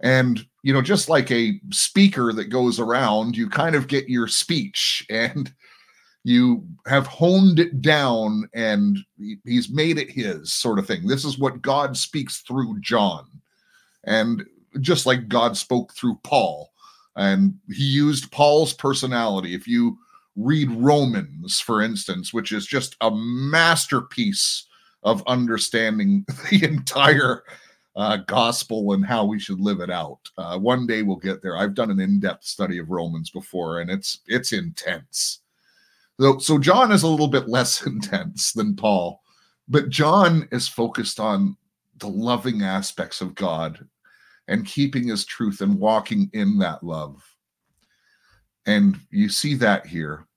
And, 0.00 0.42
you 0.62 0.72
know, 0.72 0.80
just 0.80 1.10
like 1.10 1.30
a 1.30 1.60
speaker 1.70 2.32
that 2.32 2.48
goes 2.48 2.80
around, 2.80 3.36
you 3.36 3.50
kind 3.50 3.74
of 3.76 3.86
get 3.86 4.08
your 4.08 4.28
speech 4.28 5.06
and 5.10 5.52
you 6.24 6.64
have 6.86 7.06
honed 7.06 7.58
it 7.58 7.82
down 7.82 8.48
and 8.54 8.98
he's 9.44 9.70
made 9.70 9.98
it 9.98 10.10
his 10.10 10.52
sort 10.52 10.78
of 10.78 10.86
thing. 10.86 11.06
This 11.06 11.24
is 11.24 11.38
what 11.38 11.62
God 11.62 11.96
speaks 11.96 12.40
through 12.40 12.80
John. 12.80 13.26
And 14.04 14.44
just 14.80 15.04
like 15.04 15.28
God 15.28 15.56
spoke 15.56 15.92
through 15.92 16.18
Paul, 16.22 16.70
and 17.16 17.54
he 17.68 17.84
used 17.84 18.32
Paul's 18.32 18.72
personality. 18.72 19.54
If 19.54 19.66
you 19.68 19.98
read 20.36 20.70
Romans, 20.70 21.60
for 21.60 21.82
instance, 21.82 22.32
which 22.32 22.52
is 22.52 22.66
just 22.66 22.96
a 23.00 23.10
masterpiece 23.10 24.66
of 25.02 25.22
understanding 25.26 26.24
the 26.50 26.64
entire 26.64 27.44
uh, 27.96 28.16
gospel 28.16 28.94
and 28.94 29.04
how 29.04 29.24
we 29.24 29.38
should 29.38 29.60
live 29.60 29.80
it 29.80 29.90
out. 29.90 30.20
Uh, 30.38 30.58
one 30.58 30.86
day 30.86 31.02
we'll 31.02 31.16
get 31.16 31.42
there. 31.42 31.58
I've 31.58 31.74
done 31.74 31.90
an 31.90 32.00
in-depth 32.00 32.44
study 32.44 32.78
of 32.78 32.90
Romans 32.90 33.28
before, 33.30 33.80
and 33.80 33.90
it's 33.90 34.20
it's 34.26 34.52
intense. 34.52 35.41
So, 36.22 36.38
so 36.38 36.56
John 36.56 36.92
is 36.92 37.02
a 37.02 37.08
little 37.08 37.26
bit 37.26 37.48
less 37.48 37.84
intense 37.86 38.52
than 38.52 38.76
Paul, 38.76 39.20
but 39.66 39.88
John 39.88 40.48
is 40.52 40.68
focused 40.68 41.18
on 41.18 41.56
the 41.96 42.06
loving 42.06 42.62
aspects 42.62 43.20
of 43.20 43.34
God 43.34 43.84
and 44.46 44.64
keeping 44.64 45.08
his 45.08 45.24
truth 45.24 45.62
and 45.62 45.80
walking 45.80 46.30
in 46.32 46.58
that 46.58 46.84
love. 46.84 47.24
And 48.66 49.00
you 49.10 49.28
see 49.28 49.54
that 49.56 49.84
here. 49.84 50.28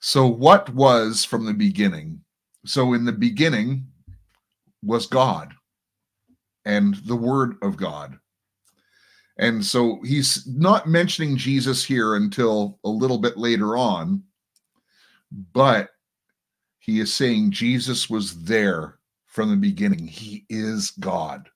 So, 0.00 0.26
what 0.26 0.70
was 0.70 1.22
from 1.22 1.44
the 1.44 1.52
beginning? 1.52 2.22
So, 2.64 2.94
in 2.94 3.04
the 3.04 3.12
beginning 3.12 3.86
was 4.82 5.06
God 5.06 5.52
and 6.64 6.94
the 7.04 7.16
Word 7.16 7.56
of 7.60 7.76
God. 7.76 8.18
And 9.38 9.64
so 9.64 10.00
he's 10.02 10.46
not 10.46 10.86
mentioning 10.86 11.36
Jesus 11.36 11.84
here 11.84 12.16
until 12.16 12.78
a 12.84 12.88
little 12.88 13.18
bit 13.18 13.36
later 13.36 13.76
on, 13.76 14.22
but 15.52 15.90
he 16.78 17.00
is 17.00 17.12
saying 17.12 17.52
Jesus 17.52 18.10
was 18.10 18.44
there 18.44 18.98
from 19.26 19.50
the 19.50 19.56
beginning. 19.56 20.06
He 20.06 20.44
is 20.48 20.90
God, 20.90 21.48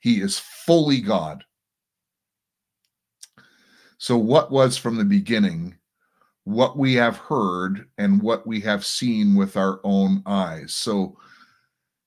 he 0.00 0.20
is 0.20 0.38
fully 0.38 1.00
God. 1.00 1.44
So, 3.98 4.16
what 4.16 4.50
was 4.50 4.78
from 4.78 4.96
the 4.96 5.04
beginning? 5.04 5.76
What 6.44 6.78
we 6.78 6.94
have 6.94 7.18
heard 7.18 7.86
and 7.98 8.22
what 8.22 8.46
we 8.46 8.60
have 8.60 8.84
seen 8.84 9.34
with 9.34 9.58
our 9.58 9.78
own 9.84 10.22
eyes. 10.24 10.72
So, 10.72 11.18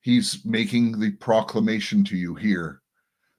he's 0.02 0.44
making 0.44 1.00
the 1.00 1.12
proclamation 1.12 2.04
to 2.06 2.18
you 2.18 2.34
here 2.34 2.82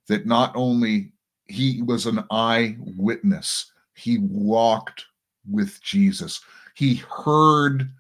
that 0.09 0.27
not 0.27 0.53
only 0.55 1.13
he 1.47 1.83
was 1.83 2.07
an 2.07 2.25
eyewitness, 2.31 3.73
he 3.95 4.19
walked 4.19 5.05
with 5.51 5.83
Jesus. 5.83 6.41
He 6.75 6.97
heard 6.97 7.91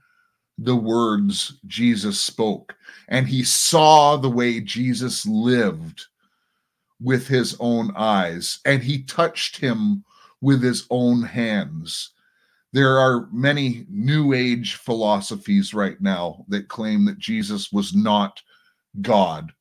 the 0.58 0.76
words 0.76 1.54
Jesus 1.66 2.20
spoke 2.20 2.76
and 3.08 3.26
he 3.26 3.42
saw 3.42 4.16
the 4.16 4.30
way 4.30 4.60
Jesus 4.60 5.26
lived 5.26 6.06
with 7.00 7.28
his 7.28 7.56
own 7.60 7.92
eyes, 7.96 8.60
and 8.64 8.82
he 8.82 9.02
touched 9.02 9.58
him 9.58 10.04
with 10.40 10.62
his 10.62 10.86
own 10.90 11.22
hands. 11.22 12.10
There 12.72 12.98
are 12.98 13.28
many 13.30 13.86
new 13.88 14.32
age 14.32 14.76
philosophies 14.76 15.74
right 15.74 16.00
now 16.00 16.44
that 16.48 16.68
claim 16.68 17.04
that 17.04 17.18
Jesus 17.18 17.72
was 17.72 17.94
not 17.94 18.40
God 19.02 19.52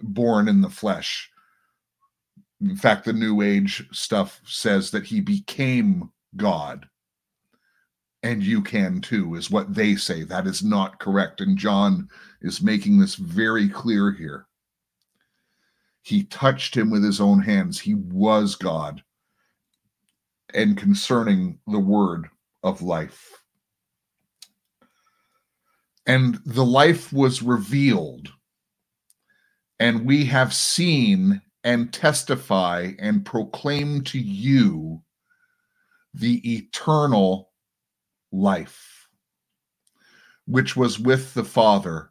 born 0.00 0.48
in 0.48 0.60
the 0.60 0.70
flesh. 0.70 1.30
In 2.60 2.76
fact, 2.76 3.04
the 3.04 3.12
new 3.12 3.42
age 3.42 3.86
stuff 3.92 4.40
says 4.44 4.90
that 4.90 5.06
he 5.06 5.20
became 5.20 6.10
God. 6.36 6.88
And 8.26 8.42
you 8.42 8.60
can 8.60 9.00
too, 9.00 9.36
is 9.36 9.52
what 9.52 9.72
they 9.72 9.94
say. 9.94 10.24
That 10.24 10.48
is 10.48 10.64
not 10.64 10.98
correct. 10.98 11.40
And 11.40 11.56
John 11.56 12.08
is 12.42 12.60
making 12.60 12.98
this 12.98 13.14
very 13.14 13.68
clear 13.68 14.10
here. 14.10 14.48
He 16.02 16.24
touched 16.24 16.76
him 16.76 16.90
with 16.90 17.04
his 17.04 17.20
own 17.20 17.40
hands. 17.40 17.78
He 17.78 17.94
was 17.94 18.56
God. 18.56 19.00
And 20.54 20.76
concerning 20.76 21.60
the 21.68 21.78
word 21.78 22.26
of 22.64 22.82
life. 22.82 23.30
And 26.04 26.40
the 26.44 26.66
life 26.66 27.12
was 27.12 27.42
revealed. 27.42 28.32
And 29.78 30.04
we 30.04 30.24
have 30.24 30.52
seen 30.52 31.40
and 31.62 31.92
testify 31.92 32.90
and 32.98 33.24
proclaim 33.24 34.02
to 34.02 34.18
you 34.18 35.00
the 36.12 36.56
eternal 36.56 37.45
life, 38.36 39.08
which 40.46 40.76
was 40.76 40.98
with 40.98 41.34
the 41.34 41.44
Father 41.44 42.10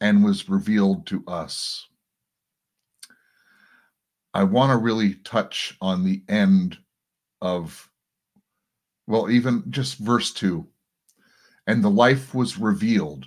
and 0.00 0.24
was 0.24 0.48
revealed 0.48 1.06
to 1.06 1.24
us. 1.26 1.86
I 4.34 4.42
want 4.42 4.72
to 4.72 4.78
really 4.78 5.14
touch 5.24 5.76
on 5.80 6.04
the 6.04 6.22
end 6.28 6.76
of, 7.40 7.88
well, 9.06 9.30
even 9.30 9.62
just 9.70 9.98
verse 9.98 10.32
2. 10.32 10.66
And 11.66 11.82
the 11.82 11.90
life 11.90 12.34
was 12.34 12.58
revealed. 12.58 13.26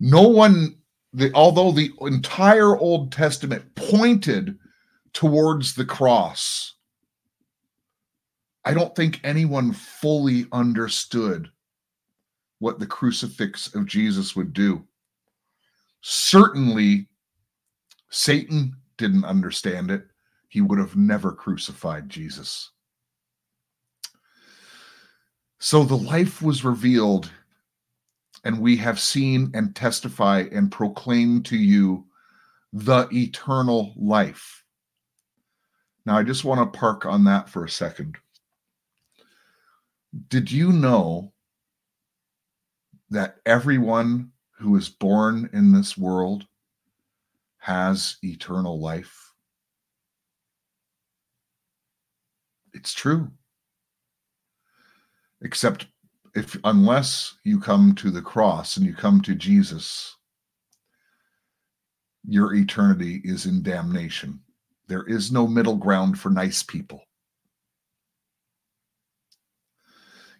No 0.00 0.22
one, 0.28 0.76
the, 1.12 1.30
although 1.34 1.70
the 1.70 1.92
entire 2.00 2.76
Old 2.76 3.12
Testament 3.12 3.74
pointed 3.76 4.58
towards 5.12 5.74
the 5.74 5.84
cross, 5.84 6.74
I 8.64 8.74
don't 8.74 8.94
think 8.94 9.20
anyone 9.24 9.72
fully 9.72 10.46
understood 10.52 11.50
what 12.58 12.78
the 12.78 12.86
crucifix 12.86 13.74
of 13.74 13.86
Jesus 13.86 14.36
would 14.36 14.52
do. 14.52 14.84
Certainly, 16.02 17.08
Satan 18.10 18.76
didn't 18.96 19.24
understand 19.24 19.90
it. 19.90 20.04
He 20.48 20.60
would 20.60 20.78
have 20.78 20.96
never 20.96 21.32
crucified 21.32 22.08
Jesus. 22.08 22.70
So 25.58 25.84
the 25.84 25.96
life 25.96 26.42
was 26.42 26.64
revealed, 26.64 27.30
and 28.44 28.60
we 28.60 28.76
have 28.76 28.98
seen 28.98 29.50
and 29.54 29.76
testify 29.76 30.44
and 30.52 30.72
proclaim 30.72 31.42
to 31.44 31.56
you 31.56 32.06
the 32.72 33.08
eternal 33.12 33.92
life. 33.96 34.64
Now, 36.06 36.16
I 36.16 36.22
just 36.22 36.44
want 36.44 36.60
to 36.60 36.78
park 36.78 37.04
on 37.04 37.24
that 37.24 37.48
for 37.48 37.64
a 37.64 37.70
second. 37.70 38.16
Did 40.28 40.50
you 40.50 40.72
know 40.72 41.32
that 43.10 43.36
everyone 43.46 44.32
who 44.58 44.76
is 44.76 44.88
born 44.88 45.48
in 45.52 45.72
this 45.72 45.96
world 45.96 46.46
has 47.58 48.16
eternal 48.22 48.80
life? 48.80 49.32
It's 52.72 52.92
true. 52.92 53.30
Except 55.42 55.86
if 56.34 56.56
unless 56.64 57.36
you 57.44 57.60
come 57.60 57.94
to 57.96 58.10
the 58.10 58.22
cross 58.22 58.76
and 58.76 58.86
you 58.86 58.94
come 58.94 59.20
to 59.22 59.34
Jesus, 59.34 60.16
your 62.24 62.54
eternity 62.54 63.20
is 63.24 63.46
in 63.46 63.62
damnation. 63.62 64.40
There 64.86 65.04
is 65.04 65.32
no 65.32 65.46
middle 65.46 65.76
ground 65.76 66.18
for 66.18 66.30
nice 66.30 66.62
people. 66.62 67.02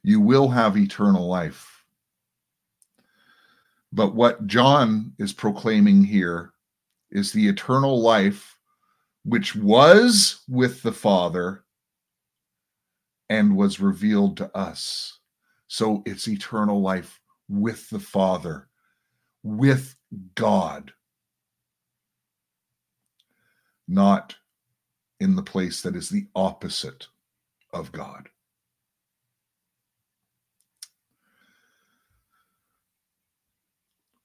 You 0.02 0.20
will 0.20 0.48
have 0.48 0.76
eternal 0.76 1.26
life. 1.26 1.84
But 3.92 4.14
what 4.14 4.46
John 4.46 5.12
is 5.18 5.32
proclaiming 5.32 6.04
here 6.04 6.52
is 7.10 7.32
the 7.32 7.48
eternal 7.48 8.00
life 8.00 8.56
which 9.24 9.54
was 9.56 10.42
with 10.48 10.82
the 10.82 10.92
Father 10.92 11.64
and 13.28 13.56
was 13.56 13.80
revealed 13.80 14.36
to 14.38 14.56
us. 14.56 15.18
So 15.68 16.02
it's 16.06 16.28
eternal 16.28 16.80
life 16.80 17.20
with 17.48 17.88
the 17.90 17.98
Father, 17.98 18.68
with 19.42 19.96
God, 20.34 20.92
not 23.86 24.36
in 25.20 25.36
the 25.36 25.42
place 25.42 25.82
that 25.82 25.94
is 25.94 26.08
the 26.08 26.26
opposite 26.34 27.06
of 27.72 27.92
God. 27.92 28.28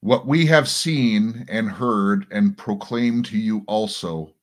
What 0.05 0.27
we 0.27 0.45
have 0.45 0.69
seen 0.69 1.47
and 1.49 1.67
heard 1.67 2.27
and 2.29 2.55
proclaim 2.55 3.23
to 3.23 3.39
you 3.39 3.63
also, 3.65 4.35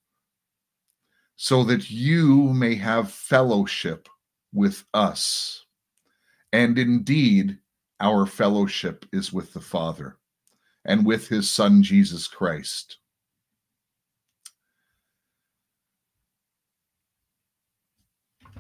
so 1.37 1.63
that 1.63 1.89
you 1.89 2.53
may 2.53 2.75
have 2.75 3.13
fellowship 3.13 4.09
with 4.53 4.83
us. 4.93 5.65
And 6.53 6.81
indeed, 6.81 7.59
our 8.01 8.27
fellowship 8.27 9.07
is 9.13 9.33
with 9.33 9.53
the 9.53 9.61
Father 9.61 10.17
and 10.85 11.07
with 11.07 11.29
his 11.29 11.49
Son, 11.49 11.81
Jesus 11.81 12.27
Christ. 12.27 12.97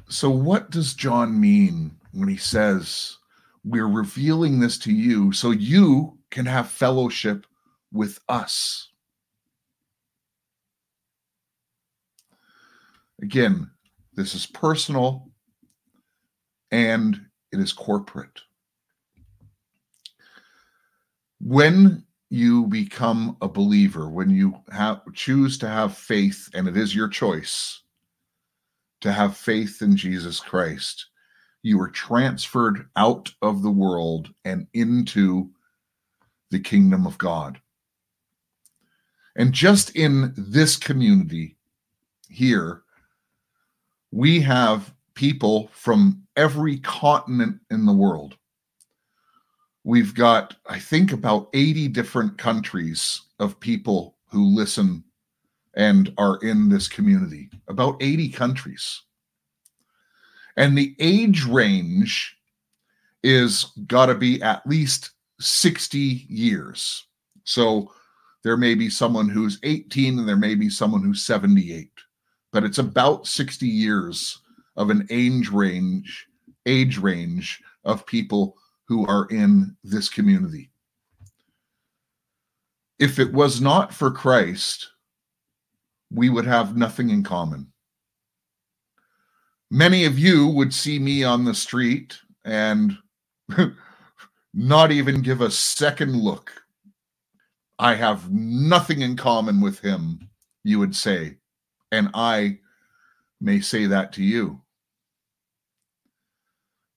So, 0.08 0.30
what 0.30 0.70
does 0.70 0.94
John 0.94 1.40
mean 1.40 1.98
when 2.12 2.28
he 2.28 2.36
says, 2.36 3.18
We're 3.64 3.88
revealing 3.88 4.58
this 4.60 4.78
to 4.78 4.92
you 4.92 5.32
so 5.32 5.50
you 5.50 6.18
can 6.30 6.46
have 6.46 6.70
fellowship 6.70 7.46
with 7.92 8.18
us. 8.28 8.88
Again, 13.22 13.70
this 14.14 14.34
is 14.34 14.46
personal 14.46 15.30
and 16.72 17.20
it 17.52 17.60
is 17.60 17.72
corporate. 17.72 18.40
When 21.40 22.04
you 22.30 22.66
become 22.66 23.36
a 23.42 23.48
believer, 23.48 24.08
when 24.08 24.30
you 24.30 24.54
have 24.72 25.02
choose 25.12 25.58
to 25.58 25.68
have 25.68 25.96
faith, 25.96 26.48
and 26.54 26.66
it 26.66 26.76
is 26.76 26.96
your 26.96 27.08
choice 27.08 27.82
to 29.02 29.12
have 29.12 29.36
faith 29.36 29.82
in 29.82 29.96
Jesus 29.96 30.40
Christ, 30.40 31.06
you 31.62 31.80
are 31.80 31.88
transferred 31.88 32.88
out 32.96 33.32
of 33.40 33.62
the 33.62 33.70
world 33.70 34.32
and 34.44 34.66
into 34.74 35.50
the 36.50 36.60
kingdom 36.60 37.06
of 37.06 37.18
God. 37.18 37.60
And 39.36 39.52
just 39.52 39.96
in 39.96 40.34
this 40.36 40.76
community 40.76 41.56
here, 42.28 42.82
we 44.10 44.40
have 44.40 44.92
people 45.14 45.70
from 45.72 46.22
every 46.36 46.78
continent 46.78 47.60
in 47.70 47.86
the 47.86 47.92
world. 47.92 48.36
We've 49.84 50.14
got, 50.14 50.56
I 50.68 50.78
think, 50.78 51.12
about 51.12 51.48
80 51.54 51.88
different 51.88 52.38
countries 52.38 53.22
of 53.38 53.58
people 53.58 54.16
who 54.30 54.44
listen 54.44 55.02
and 55.74 56.12
are 56.18 56.38
in 56.42 56.68
this 56.68 56.86
community, 56.86 57.50
about 57.68 57.96
80 58.00 58.28
countries. 58.28 59.02
And 60.56 60.76
the 60.76 60.94
age 60.98 61.44
range 61.44 62.36
is 63.22 63.66
got 63.86 64.06
to 64.06 64.14
be 64.14 64.42
at 64.42 64.66
least 64.66 65.10
60 65.40 65.98
years. 66.28 67.06
So 67.44 67.92
there 68.44 68.56
may 68.56 68.74
be 68.74 68.90
someone 68.90 69.28
who's 69.28 69.58
18 69.62 70.18
and 70.18 70.28
there 70.28 70.36
may 70.36 70.54
be 70.54 70.68
someone 70.68 71.02
who's 71.02 71.22
78, 71.22 71.90
but 72.52 72.64
it's 72.64 72.78
about 72.78 73.26
60 73.26 73.66
years 73.66 74.40
of 74.76 74.90
an 74.90 75.06
age 75.10 75.50
range 75.50 76.26
age 76.66 76.98
range 76.98 77.60
of 77.84 78.06
people 78.06 78.56
who 78.84 79.06
are 79.06 79.26
in 79.30 79.76
this 79.82 80.08
community. 80.08 80.70
If 82.98 83.18
it 83.18 83.32
was 83.32 83.60
not 83.60 83.92
for 83.92 84.10
Christ, 84.10 84.90
we 86.12 86.30
would 86.30 86.44
have 86.44 86.76
nothing 86.76 87.10
in 87.10 87.22
common. 87.22 87.71
Many 89.72 90.04
of 90.04 90.18
you 90.18 90.48
would 90.48 90.74
see 90.74 90.98
me 90.98 91.24
on 91.24 91.46
the 91.46 91.54
street 91.54 92.18
and 92.44 92.98
not 94.52 94.92
even 94.92 95.22
give 95.22 95.40
a 95.40 95.50
second 95.50 96.14
look. 96.14 96.52
I 97.78 97.94
have 97.94 98.30
nothing 98.30 99.00
in 99.00 99.16
common 99.16 99.62
with 99.62 99.80
him, 99.80 100.28
you 100.62 100.78
would 100.78 100.94
say, 100.94 101.38
and 101.90 102.10
I 102.12 102.58
may 103.40 103.60
say 103.60 103.86
that 103.86 104.12
to 104.12 104.22
you. 104.22 104.60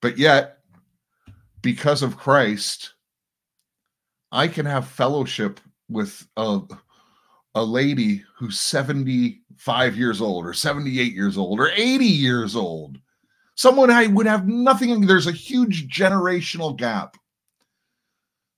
But 0.02 0.18
yet, 0.18 0.58
because 1.62 2.04
of 2.04 2.18
Christ, 2.18 2.96
I 4.34 4.50
can 4.50 4.66
have 4.66 4.86
fellowship 4.86 5.62
with 5.88 6.28
a, 6.36 6.60
a 7.56 7.64
lady 7.64 8.26
who's 8.36 8.60
75 9.58 9.98
years 9.98 10.22
old, 10.22 10.46
or 10.46 10.54
78 10.54 11.14
years 11.14 11.38
old, 11.38 11.60
or 11.60 11.70
80 11.70 12.06
years 12.06 12.56
old. 12.56 13.00
Someone 13.56 13.90
I 13.90 14.08
would 14.08 14.26
have 14.26 14.48
nothing, 14.48 15.06
there's 15.06 15.28
a 15.28 15.32
huge 15.32 15.88
generational 15.88 16.76
gap. 16.76 17.16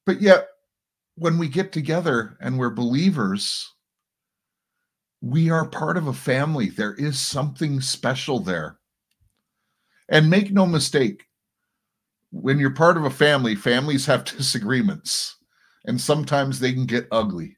But 0.06 0.22
yet, 0.22 0.48
when 1.16 1.38
we 1.38 1.50
get 1.50 1.72
together 1.72 2.38
and 2.42 2.58
we're 2.58 2.72
believers, 2.72 3.74
we 5.22 5.50
are 5.50 5.68
part 5.68 5.98
of 5.98 6.08
a 6.08 6.14
family. 6.14 6.70
There 6.70 6.96
is 6.96 7.20
something 7.20 7.82
special 7.82 8.40
there. 8.40 8.80
And 10.10 10.30
make 10.30 10.52
no 10.52 10.66
mistake, 10.66 11.26
when 12.32 12.60
you're 12.60 12.72
part 12.72 12.98
of 12.98 13.06
a 13.06 13.10
family, 13.10 13.56
families 13.56 14.06
have 14.06 14.24
disagreements, 14.38 15.36
and 15.86 16.00
sometimes 16.00 16.60
they 16.60 16.74
can 16.74 16.86
get 16.86 17.08
ugly. 17.12 17.57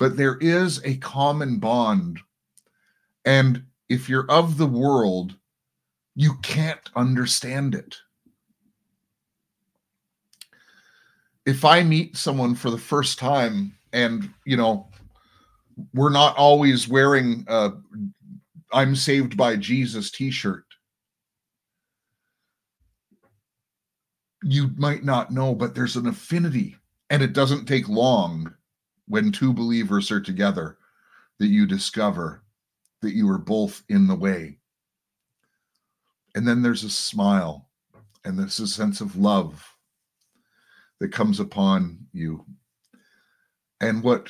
But 0.00 0.16
there 0.16 0.38
is 0.38 0.82
a 0.82 0.96
common 0.96 1.58
bond. 1.58 2.20
And 3.26 3.64
if 3.90 4.08
you're 4.08 4.28
of 4.30 4.56
the 4.56 4.66
world, 4.66 5.36
you 6.16 6.36
can't 6.42 6.80
understand 6.96 7.74
it. 7.74 7.98
If 11.44 11.66
I 11.66 11.82
meet 11.82 12.16
someone 12.16 12.54
for 12.54 12.70
the 12.70 12.78
first 12.78 13.18
time 13.18 13.76
and, 13.92 14.30
you 14.46 14.56
know, 14.56 14.88
we're 15.92 16.10
not 16.10 16.34
always 16.36 16.88
wearing 16.88 17.44
a 17.48 17.72
I'm 18.72 18.96
saved 18.96 19.36
by 19.36 19.56
Jesus 19.56 20.10
t-shirt. 20.10 20.64
You 24.44 24.70
might 24.76 25.04
not 25.04 25.30
know, 25.30 25.54
but 25.54 25.74
there's 25.74 25.96
an 25.96 26.06
affinity, 26.06 26.76
and 27.10 27.22
it 27.22 27.32
doesn't 27.32 27.66
take 27.66 27.88
long 27.88 28.54
when 29.10 29.32
two 29.32 29.52
believers 29.52 30.12
are 30.12 30.20
together 30.20 30.78
that 31.40 31.48
you 31.48 31.66
discover 31.66 32.44
that 33.02 33.12
you 33.12 33.28
are 33.28 33.38
both 33.38 33.82
in 33.88 34.06
the 34.06 34.14
way. 34.14 34.56
And 36.36 36.46
then 36.46 36.62
there's 36.62 36.84
a 36.84 36.90
smile, 36.90 37.68
and 38.24 38.38
there's 38.38 38.60
a 38.60 38.68
sense 38.68 39.00
of 39.00 39.16
love 39.16 39.68
that 41.00 41.12
comes 41.12 41.40
upon 41.40 41.98
you. 42.12 42.44
And 43.80 44.00
what 44.00 44.28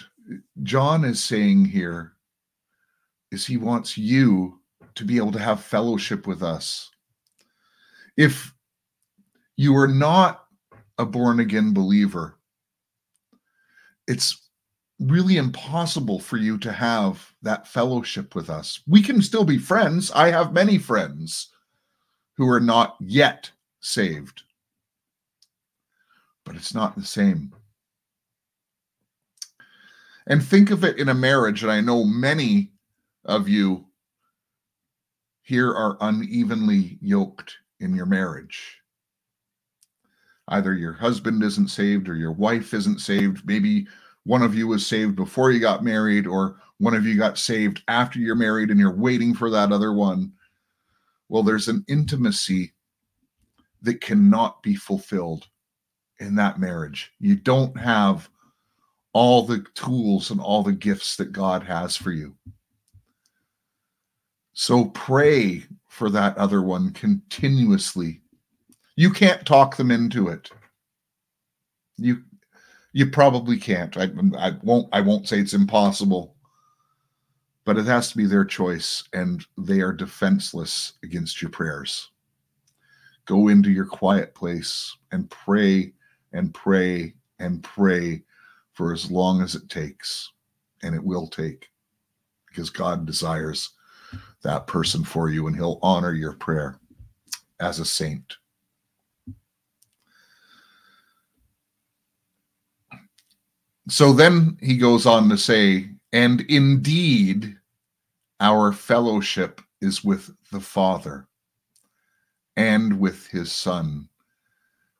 John 0.62 1.04
is 1.04 1.22
saying 1.22 1.66
here 1.66 2.12
is 3.30 3.44
he 3.44 3.58
wants 3.58 3.98
you 3.98 4.60
to 4.94 5.04
be 5.04 5.18
able 5.18 5.32
to 5.32 5.38
have 5.38 5.62
fellowship 5.62 6.26
with 6.26 6.42
us. 6.42 6.90
If 8.16 8.54
you 9.58 9.76
are 9.76 9.88
not 9.88 10.46
a 10.96 11.04
born 11.04 11.38
again 11.40 11.74
believer, 11.74 12.38
it's 14.06 14.40
really 15.00 15.38
impossible 15.38 16.20
for 16.20 16.36
you 16.36 16.58
to 16.58 16.72
have 16.72 17.32
that 17.42 17.66
fellowship 17.66 18.34
with 18.34 18.50
us. 18.50 18.80
We 18.86 19.02
can 19.02 19.22
still 19.22 19.44
be 19.44 19.58
friends. 19.58 20.10
I 20.12 20.30
have 20.30 20.52
many 20.52 20.78
friends 20.78 21.48
who 22.36 22.48
are 22.48 22.60
not 22.60 22.96
yet 23.00 23.50
saved, 23.80 24.42
but 26.44 26.54
it's 26.54 26.74
not 26.74 26.96
the 26.96 27.04
same. 27.04 27.54
And 30.26 30.44
think 30.44 30.70
of 30.70 30.84
it 30.84 30.98
in 30.98 31.08
a 31.08 31.14
marriage, 31.14 31.62
and 31.62 31.72
I 31.72 31.80
know 31.80 32.04
many 32.04 32.72
of 33.24 33.48
you 33.48 33.86
here 35.42 35.72
are 35.72 35.96
unevenly 36.00 36.98
yoked 37.00 37.56
in 37.80 37.94
your 37.94 38.06
marriage. 38.06 38.76
Either 40.48 40.74
your 40.74 40.92
husband 40.92 41.42
isn't 41.42 41.68
saved 41.68 42.08
or 42.08 42.14
your 42.14 42.32
wife 42.32 42.74
isn't 42.74 43.00
saved. 43.00 43.46
Maybe 43.46 43.86
one 44.24 44.42
of 44.42 44.54
you 44.54 44.68
was 44.68 44.86
saved 44.86 45.16
before 45.16 45.50
you 45.50 45.60
got 45.60 45.84
married, 45.84 46.26
or 46.26 46.60
one 46.78 46.94
of 46.94 47.06
you 47.06 47.16
got 47.16 47.38
saved 47.38 47.82
after 47.88 48.18
you're 48.18 48.34
married 48.34 48.70
and 48.70 48.78
you're 48.78 48.94
waiting 48.94 49.34
for 49.34 49.50
that 49.50 49.72
other 49.72 49.92
one. 49.92 50.32
Well, 51.28 51.42
there's 51.42 51.68
an 51.68 51.84
intimacy 51.88 52.72
that 53.82 54.00
cannot 54.00 54.62
be 54.62 54.74
fulfilled 54.74 55.48
in 56.18 56.34
that 56.36 56.58
marriage. 56.58 57.12
You 57.18 57.36
don't 57.36 57.78
have 57.78 58.28
all 59.12 59.42
the 59.42 59.64
tools 59.74 60.30
and 60.30 60.40
all 60.40 60.62
the 60.62 60.72
gifts 60.72 61.16
that 61.16 61.32
God 61.32 61.62
has 61.62 61.96
for 61.96 62.12
you. 62.12 62.36
So 64.52 64.86
pray 64.86 65.64
for 65.88 66.10
that 66.10 66.36
other 66.36 66.62
one 66.62 66.92
continuously. 66.92 68.20
You 68.96 69.10
can't 69.10 69.46
talk 69.46 69.76
them 69.76 69.90
into 69.90 70.28
it. 70.28 70.50
You 71.96 72.22
you 72.92 73.10
probably 73.10 73.58
can't. 73.58 73.96
I, 73.96 74.10
I 74.38 74.52
won't 74.62 74.88
I 74.92 75.00
won't 75.00 75.28
say 75.28 75.38
it's 75.38 75.54
impossible. 75.54 76.34
But 77.64 77.76
it 77.76 77.86
has 77.86 78.10
to 78.10 78.16
be 78.16 78.26
their 78.26 78.44
choice 78.44 79.04
and 79.12 79.46
they 79.58 79.80
are 79.80 79.92
defenseless 79.92 80.94
against 81.04 81.40
your 81.42 81.50
prayers. 81.50 82.10
Go 83.26 83.48
into 83.48 83.70
your 83.70 83.84
quiet 83.84 84.34
place 84.34 84.96
and 85.12 85.30
pray 85.30 85.92
and 86.32 86.52
pray 86.54 87.14
and 87.38 87.62
pray 87.62 88.22
for 88.72 88.92
as 88.92 89.10
long 89.10 89.42
as 89.42 89.54
it 89.54 89.68
takes, 89.68 90.32
and 90.82 90.94
it 90.94 91.04
will 91.04 91.26
take, 91.26 91.68
because 92.48 92.70
God 92.70 93.04
desires 93.04 93.70
that 94.42 94.66
person 94.66 95.04
for 95.04 95.28
you, 95.28 95.46
and 95.46 95.54
He'll 95.54 95.78
honor 95.82 96.12
your 96.12 96.32
prayer 96.32 96.80
as 97.60 97.78
a 97.78 97.84
saint. 97.84 98.36
So 103.90 104.12
then 104.12 104.56
he 104.62 104.76
goes 104.76 105.04
on 105.04 105.28
to 105.30 105.36
say, 105.36 105.90
and 106.12 106.42
indeed, 106.42 107.56
our 108.38 108.72
fellowship 108.72 109.60
is 109.80 110.04
with 110.04 110.30
the 110.52 110.60
Father 110.60 111.26
and 112.56 113.00
with 113.00 113.26
his 113.26 113.50
Son, 113.50 114.08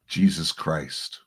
Jesus 0.09 0.51
Christ. 0.51 1.21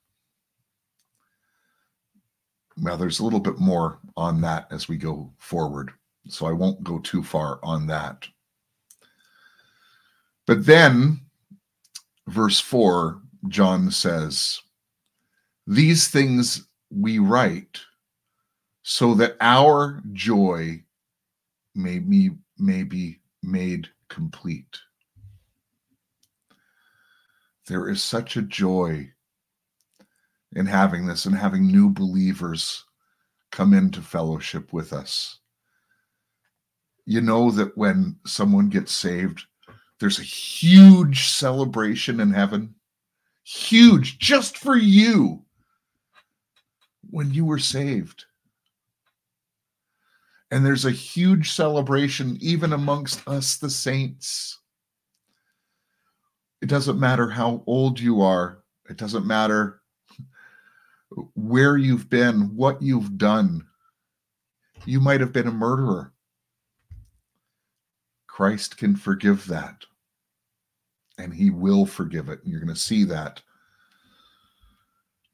Now, 2.76 2.98
there's 2.98 3.20
a 3.20 3.24
little 3.24 3.40
bit 3.40 3.60
more 3.60 3.98
on 4.18 4.42
that 4.42 4.68
as 4.70 4.90
we 4.90 4.98
go 4.98 5.32
forward. 5.38 5.92
So 6.28 6.46
I 6.46 6.52
won't 6.52 6.84
go 6.84 7.00
too 7.00 7.24
far 7.24 7.60
on 7.64 7.88
that. 7.88 8.28
But 10.46 10.66
then, 10.66 11.22
verse 12.28 12.60
4, 12.60 13.22
John 13.48 13.90
says, 13.90 14.62
These 15.66 16.10
things 16.10 16.68
we 16.96 17.20
write 17.20 17.80
so 18.84 19.14
that 19.16 19.38
our 19.42 20.02
joy 20.12 20.84
may 21.76 22.00
be, 22.00 22.32
may 22.58 22.84
be 22.84 23.20
made 23.42 23.90
complete. 24.10 24.78
There 27.68 27.90
is 27.90 28.04
such 28.04 28.36
a 28.36 28.42
joy 28.42 29.10
in 30.56 30.66
having 30.66 31.08
this 31.08 31.26
and 31.26 31.36
having 31.36 31.66
new 31.66 31.90
believers 31.90 32.84
come 33.52 33.74
into 33.74 34.02
fellowship 34.02 34.74
with 34.74 34.94
us. 34.94 35.40
You 37.06 37.22
know 37.22 37.52
that 37.52 37.78
when 37.78 38.18
someone 38.26 38.70
gets 38.70 38.92
saved, 38.92 39.46
there's 40.00 40.20
a 40.20 40.24
huge 40.24 41.30
celebration 41.30 42.20
in 42.20 42.32
heaven, 42.32 42.76
huge, 43.44 44.20
just 44.20 44.58
for 44.58 44.76
you 44.76 45.43
when 47.14 47.32
you 47.32 47.46
were 47.46 47.60
saved. 47.60 48.26
And 50.50 50.66
there's 50.66 50.86
a 50.86 50.92
huge 50.92 51.52
celebration 51.52 52.38
even 52.42 52.74
amongst 52.74 53.28
us, 53.28 53.58
the 53.58 53.70
saints. 53.70 54.60
It 56.64 56.70
doesn't 56.70 57.00
matter 57.00 57.30
how 57.30 57.64
old 57.68 58.00
you 58.00 58.22
are, 58.22 58.64
it 58.90 58.98
doesn't 58.98 59.28
matter 59.28 59.82
where 61.36 61.78
you've 61.78 62.10
been, 62.10 62.56
what 62.56 62.82
you've 62.82 63.16
done. 63.20 63.68
You 64.86 65.00
might 65.00 65.22
have 65.22 65.32
been 65.32 65.48
a 65.48 65.52
murderer. 65.52 66.14
Christ 68.26 68.78
can 68.78 68.96
forgive 68.96 69.46
that. 69.48 69.86
And 71.20 71.32
he 71.32 71.52
will 71.52 71.86
forgive 71.86 72.30
it. 72.30 72.42
And 72.42 72.52
you're 72.52 72.60
going 72.60 72.74
to 72.74 72.80
see 72.80 73.04
that 73.04 73.40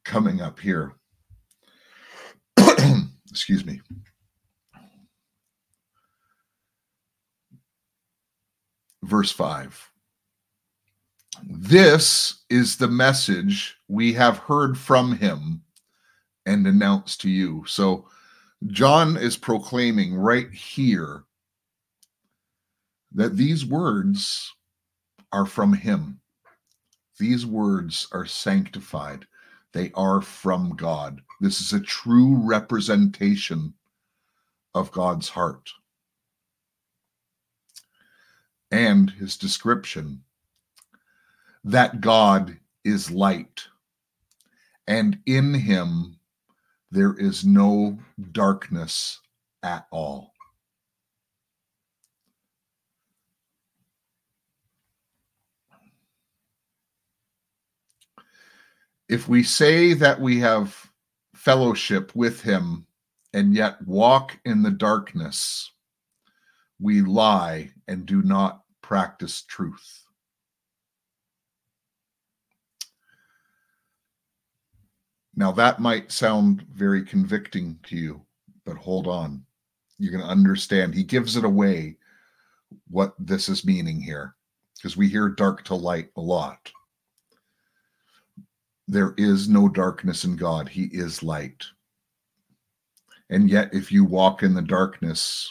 coming 0.04 0.42
up 0.42 0.60
here. 0.60 0.96
Excuse 3.30 3.65
me. 3.65 3.82
Verse 9.04 9.32
5. 9.32 9.92
This 11.44 12.44
is 12.50 12.76
the 12.76 12.88
message 12.88 13.78
we 13.88 14.13
have 14.13 14.38
heard 14.38 14.78
from 14.78 15.15
him 15.15 15.62
and 16.46 16.68
announced 16.68 17.22
to 17.22 17.30
you. 17.30 17.63
So 17.65 18.08
John 18.68 19.15
is 19.15 19.38
proclaiming 19.38 20.15
right 20.15 20.52
here 20.52 21.24
that 23.13 23.38
these 23.38 23.65
words 23.65 24.54
are 25.32 25.46
from 25.46 25.74
him. 25.74 26.20
These 27.20 27.46
words 27.46 28.08
are 28.12 28.26
sanctified. 28.26 29.26
They 29.73 29.91
are 29.93 30.21
from 30.21 30.75
God. 30.75 31.21
This 31.39 31.62
is 31.62 31.73
a 31.73 31.79
true 31.79 32.36
representation 32.36 33.73
of 34.73 34.91
God's 34.91 35.29
heart. 35.29 35.69
And 38.71 39.10
his 39.10 39.38
description 39.38 40.23
that 41.63 42.01
God 42.01 42.58
is 42.84 43.12
light, 43.12 43.67
and 44.88 45.19
in 45.25 45.53
him 45.53 46.17
there 46.91 47.13
is 47.17 47.45
no 47.45 47.99
darkness 48.32 49.19
at 49.63 49.88
all. 49.91 50.34
If 59.10 59.28
we 59.28 59.41
say 59.41 59.95
that 59.95 60.22
we 60.22 60.39
have 60.39 60.91
fellowship 61.34 62.15
with 62.15 62.41
him 62.41 62.86
and 63.34 63.56
yet 63.56 63.82
walk 63.88 64.38
in 64.45 64.62
the 64.62 64.72
darkness, 64.72 65.72
we 66.80 67.02
lie 67.02 67.72
and 67.88 68.06
do 68.06 68.22
not 68.22 68.62
practice 68.84 69.41
truth. 69.41 70.04
Now, 75.36 75.52
that 75.54 75.80
might 75.80 76.12
sound 76.12 76.65
very 76.72 77.04
convicting 77.04 77.80
to 77.84 77.95
you, 77.95 78.22
but 78.63 78.78
hold 78.78 79.08
on. 79.08 79.43
You're 79.98 80.12
going 80.12 80.24
to 80.24 80.30
understand. 80.30 80.93
He 80.93 81.04
gives 81.04 81.36
it 81.36 81.45
away 81.45 81.98
what 82.89 83.15
this 83.17 83.50
is 83.50 83.65
meaning 83.65 84.02
here 84.02 84.36
because 84.76 84.95
we 84.95 85.08
hear 85.08 85.30
dark 85.30 85.63
to 85.65 85.76
light 85.76 86.10
a 86.15 86.22
lot. 86.22 86.72
There 88.91 89.13
is 89.17 89.47
no 89.47 89.69
darkness 89.69 90.23
in 90.23 90.36
God, 90.36 90.67
He 90.67 90.86
is 90.86 91.21
light. 91.21 91.63
And 93.30 93.47
yet, 93.47 93.71
if 93.71 93.91
you 93.91 94.04
walk 94.04 94.41
in 94.41 94.56
the 94.56 94.63
darkness, 94.63 95.47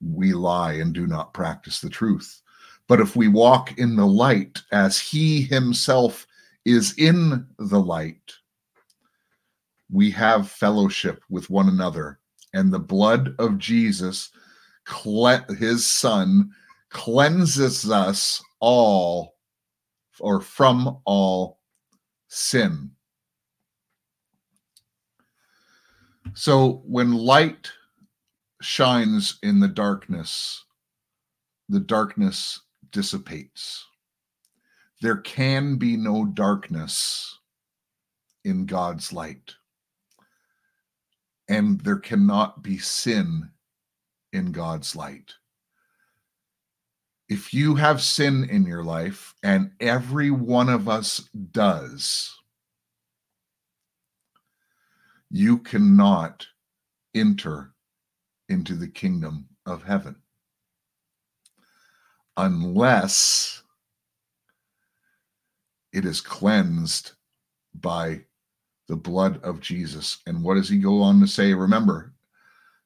we 0.00 0.32
lie 0.34 0.74
and 0.74 0.94
do 0.94 1.08
not 1.08 1.34
practice 1.34 1.80
the 1.80 1.90
truth. 1.90 2.40
But 2.86 3.00
if 3.00 3.16
we 3.16 3.26
walk 3.26 3.76
in 3.76 3.96
the 3.96 4.06
light 4.06 4.62
as 4.70 5.00
He 5.00 5.42
Himself 5.42 6.28
is 6.64 6.94
in 6.96 7.44
the 7.58 7.80
light, 7.80 8.32
we 9.90 10.12
have 10.12 10.48
fellowship 10.48 11.24
with 11.28 11.50
one 11.50 11.68
another, 11.68 12.20
and 12.52 12.72
the 12.72 12.78
blood 12.78 13.34
of 13.40 13.58
Jesus, 13.58 14.30
his 15.58 15.84
son, 15.84 16.52
cleanses 16.90 17.90
us 17.90 18.40
all 18.60 19.34
or 20.20 20.40
from 20.40 21.00
all 21.04 21.58
sin. 22.34 22.90
So 26.34 26.82
when 26.86 27.12
light 27.12 27.70
shines 28.60 29.38
in 29.42 29.60
the 29.60 29.68
darkness, 29.68 30.64
the 31.68 31.80
darkness 31.80 32.60
dissipates. 32.90 33.84
There 35.00 35.18
can 35.18 35.76
be 35.76 35.96
no 35.96 36.24
darkness 36.24 37.38
in 38.44 38.66
God's 38.66 39.12
light 39.12 39.54
and 41.48 41.80
there 41.82 41.98
cannot 41.98 42.62
be 42.62 42.78
sin 42.78 43.50
in 44.32 44.52
God's 44.52 44.96
light. 44.96 45.34
If 47.28 47.54
you 47.54 47.74
have 47.74 48.02
sin 48.02 48.44
in 48.50 48.66
your 48.66 48.84
life, 48.84 49.34
and 49.42 49.72
every 49.80 50.30
one 50.30 50.68
of 50.68 50.88
us 50.88 51.28
does, 51.52 52.34
you 55.30 55.58
cannot 55.58 56.46
enter 57.14 57.72
into 58.48 58.74
the 58.74 58.88
kingdom 58.88 59.48
of 59.66 59.82
heaven 59.82 60.16
unless 62.36 63.62
it 65.92 66.04
is 66.04 66.20
cleansed 66.20 67.12
by 67.74 68.20
the 68.88 68.96
blood 68.96 69.42
of 69.42 69.60
Jesus. 69.60 70.18
And 70.26 70.42
what 70.42 70.54
does 70.54 70.68
he 70.68 70.78
go 70.78 71.00
on 71.00 71.20
to 71.20 71.26
say? 71.26 71.54
Remember, 71.54 72.12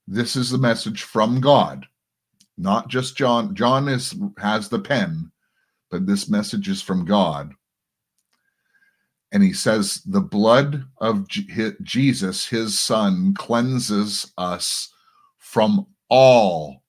this 0.07 0.37
is 0.37 0.51
the 0.51 0.59
message 0.59 1.03
from 1.03 1.40
God, 1.40 1.87
not 2.59 2.88
just 2.88 3.16
John. 3.16 3.55
John 3.55 3.88
is 3.88 4.14
has 4.38 4.68
the 4.68 4.81
pen, 4.81 5.31
but 5.90 6.07
this 6.07 6.29
message 6.29 6.68
is 6.68 6.83
from 6.83 7.05
God. 7.05 7.53
And 9.31 9.42
he 9.42 9.53
says, 9.53 10.01
the 10.07 10.23
blood 10.23 10.85
of 10.99 11.29
Jesus, 11.29 12.47
his 12.47 12.79
son, 12.79 13.35
cleanses 13.35 14.33
us 14.38 14.90
from 15.37 15.87
all 16.09 16.83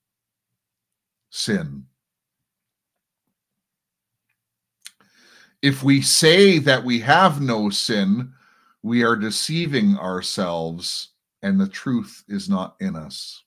sin. 1.29 1.85
If 5.61 5.83
we 5.83 6.01
say 6.01 6.59
that 6.59 6.85
we 6.85 6.99
have 6.99 7.41
no 7.41 7.69
sin, 7.69 8.31
we 8.81 9.03
are 9.03 9.17
deceiving 9.17 9.97
ourselves 9.97 11.09
and 11.41 11.59
the 11.59 11.67
truth 11.67 12.23
is 12.29 12.47
not 12.49 12.75
in 12.79 12.95
us. 12.95 13.43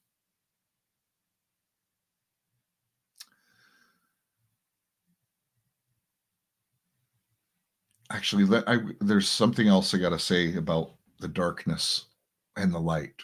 Actually, 8.13 8.63
I, 8.67 8.79
there's 9.01 9.27
something 9.27 9.69
else 9.69 9.95
I 9.95 9.99
got 9.99 10.11
to 10.11 10.19
say 10.19 10.55
about 10.57 10.91
the 11.19 11.29
darkness 11.29 12.05
and 12.57 12.73
the 12.73 12.79
light. 12.79 13.15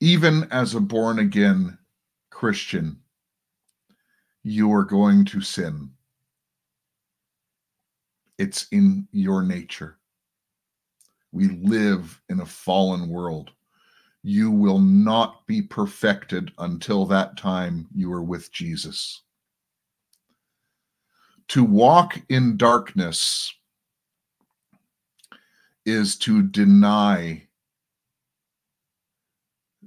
Even 0.00 0.48
as 0.50 0.74
a 0.74 0.80
born 0.80 1.20
again 1.20 1.78
Christian, 2.30 2.98
you 4.42 4.72
are 4.72 4.84
going 4.84 5.24
to 5.26 5.40
sin. 5.40 5.88
It's 8.38 8.66
in 8.72 9.06
your 9.12 9.44
nature. 9.44 9.98
We 11.30 11.48
live 11.62 12.20
in 12.28 12.40
a 12.40 12.46
fallen 12.46 13.08
world. 13.08 13.52
You 14.22 14.50
will 14.50 14.78
not 14.78 15.46
be 15.46 15.62
perfected 15.62 16.52
until 16.58 17.06
that 17.06 17.36
time 17.36 17.88
you 17.94 18.12
are 18.12 18.22
with 18.22 18.52
Jesus. 18.52 19.22
To 21.48 21.64
walk 21.64 22.20
in 22.28 22.56
darkness 22.56 23.52
is 25.84 26.16
to 26.18 26.42
deny 26.42 27.48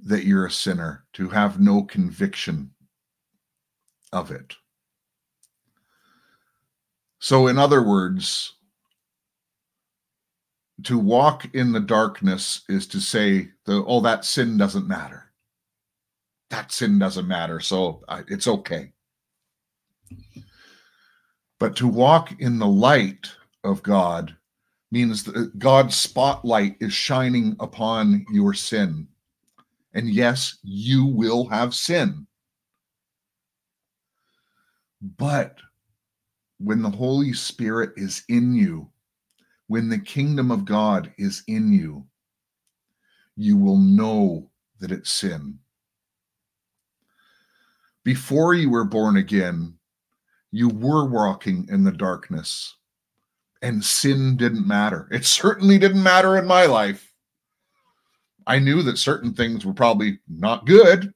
that 0.04 0.24
you're 0.24 0.46
a 0.46 0.50
sinner, 0.50 1.04
to 1.14 1.28
have 1.30 1.58
no 1.58 1.82
conviction 1.82 2.70
of 4.12 4.30
it. 4.30 4.54
So, 7.18 7.46
in 7.46 7.58
other 7.58 7.82
words, 7.82 8.55
to 10.84 10.98
walk 10.98 11.54
in 11.54 11.72
the 11.72 11.80
darkness 11.80 12.62
is 12.68 12.86
to 12.88 13.00
say, 13.00 13.48
the, 13.64 13.84
oh, 13.86 14.00
that 14.00 14.24
sin 14.24 14.58
doesn't 14.58 14.86
matter. 14.86 15.32
That 16.50 16.70
sin 16.70 16.98
doesn't 16.98 17.26
matter. 17.26 17.60
So 17.60 18.04
I, 18.08 18.22
it's 18.28 18.46
okay. 18.46 18.92
But 21.58 21.76
to 21.76 21.88
walk 21.88 22.38
in 22.40 22.58
the 22.58 22.66
light 22.66 23.26
of 23.64 23.82
God 23.82 24.36
means 24.90 25.24
that 25.24 25.36
uh, 25.36 25.44
God's 25.58 25.96
spotlight 25.96 26.76
is 26.80 26.92
shining 26.92 27.56
upon 27.58 28.26
your 28.30 28.54
sin. 28.54 29.08
And 29.94 30.10
yes, 30.10 30.58
you 30.62 31.06
will 31.06 31.48
have 31.48 31.74
sin. 31.74 32.26
But 35.00 35.58
when 36.58 36.82
the 36.82 36.90
Holy 36.90 37.32
Spirit 37.32 37.92
is 37.96 38.22
in 38.28 38.54
you, 38.54 38.90
when 39.68 39.88
the 39.88 39.98
kingdom 39.98 40.50
of 40.50 40.64
God 40.64 41.12
is 41.18 41.42
in 41.48 41.72
you, 41.72 42.06
you 43.36 43.56
will 43.56 43.78
know 43.78 44.50
that 44.80 44.92
it's 44.92 45.10
sin. 45.10 45.58
Before 48.04 48.54
you 48.54 48.70
were 48.70 48.84
born 48.84 49.16
again, 49.16 49.74
you 50.52 50.68
were 50.68 51.08
walking 51.08 51.66
in 51.70 51.82
the 51.82 51.92
darkness, 51.92 52.76
and 53.62 53.84
sin 53.84 54.36
didn't 54.36 54.66
matter. 54.66 55.08
It 55.10 55.24
certainly 55.24 55.78
didn't 55.78 56.02
matter 56.02 56.38
in 56.38 56.46
my 56.46 56.66
life. 56.66 57.12
I 58.46 58.60
knew 58.60 58.82
that 58.82 58.98
certain 58.98 59.34
things 59.34 59.66
were 59.66 59.74
probably 59.74 60.20
not 60.28 60.66
good, 60.66 61.12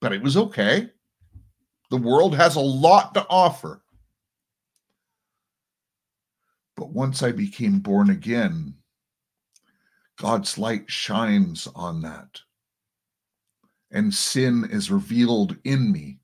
but 0.00 0.12
it 0.12 0.22
was 0.22 0.36
okay. 0.36 0.88
The 1.90 1.98
world 1.98 2.34
has 2.36 2.56
a 2.56 2.60
lot 2.60 3.12
to 3.14 3.26
offer. 3.28 3.82
But 6.78 6.90
once 6.90 7.24
I 7.24 7.32
became 7.32 7.80
born 7.80 8.08
again, 8.08 8.74
God's 10.16 10.56
light 10.56 10.88
shines 10.88 11.66
on 11.74 12.02
that. 12.02 12.38
And 13.90 14.14
sin 14.14 14.64
is 14.70 14.88
revealed 14.88 15.56
in 15.64 15.90
me. 15.90 16.20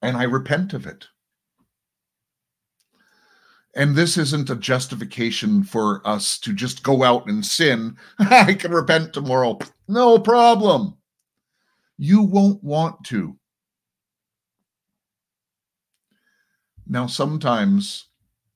And 0.00 0.16
I 0.16 0.22
repent 0.22 0.72
of 0.72 0.86
it. 0.86 1.06
And 3.76 3.94
this 3.94 4.16
isn't 4.16 4.48
a 4.48 4.56
justification 4.56 5.62
for 5.62 6.00
us 6.06 6.38
to 6.38 6.54
just 6.54 6.82
go 6.82 7.02
out 7.02 7.28
and 7.28 7.44
sin. 7.44 7.98
I 8.18 8.54
can 8.54 8.70
repent 8.72 9.12
tomorrow. 9.12 9.58
No 9.86 10.18
problem. 10.18 10.96
You 11.98 12.22
won't 12.22 12.64
want 12.64 13.04
to. 13.08 13.36
Now, 16.86 17.06
sometimes, 17.06 18.08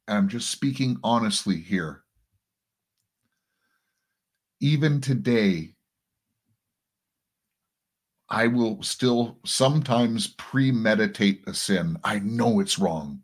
I'm 0.09 0.29
just 0.29 0.51
speaking 0.51 0.99
honestly 1.05 1.57
here, 1.61 2.03
even 4.61 5.01
today, 5.01 5.75
I 8.29 8.47
will 8.49 8.83
still 8.83 9.39
sometimes 9.45 10.29
premeditate 10.29 11.45
a 11.47 11.55
sin. 11.55 11.99
I 12.05 12.19
know 12.21 12.61
it's 12.61 12.79
wrong 12.79 13.23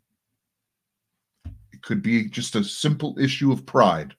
It 1.73 1.81
could 1.81 2.01
be 2.01 2.29
just 2.29 2.55
a 2.55 2.63
simple 2.63 3.17
issue 3.19 3.51
of 3.51 3.65
pride, 3.65 4.15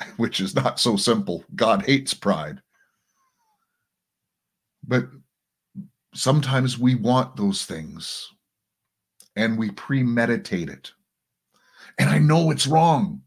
which 0.18 0.40
is 0.40 0.54
not 0.54 0.78
so 0.78 0.96
simple. 0.96 1.44
God 1.54 1.84
hates 1.86 2.14
pride. 2.14 2.60
But 4.86 5.08
sometimes 6.14 6.78
we 6.78 6.94
want 6.94 7.36
those 7.36 7.64
things 7.64 8.30
and 9.36 9.58
we 9.58 9.70
premeditate 9.70 10.68
it. 10.68 10.92
And 11.98 12.10
I 12.10 12.18
know 12.18 12.50
it's 12.50 12.66
wrong, 12.66 13.22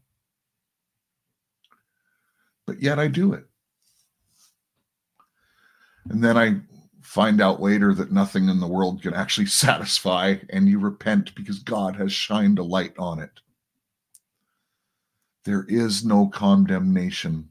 but 2.66 2.82
yet 2.82 2.98
I 2.98 3.08
do 3.08 3.32
it. 3.32 3.46
And 6.08 6.22
then 6.22 6.36
I 6.36 6.60
find 7.02 7.40
out 7.40 7.60
later 7.60 7.94
that 7.94 8.12
nothing 8.12 8.48
in 8.48 8.60
the 8.60 8.66
world 8.66 9.02
can 9.02 9.14
actually 9.14 9.46
satisfy, 9.46 10.36
and 10.50 10.68
you 10.68 10.78
repent 10.78 11.34
because 11.34 11.60
God 11.60 11.96
has 11.96 12.12
shined 12.12 12.58
a 12.58 12.64
light 12.64 12.94
on 12.98 13.20
it. 13.20 13.40
There 15.44 15.64
is 15.68 16.04
no 16.04 16.28
condemnation 16.28 17.50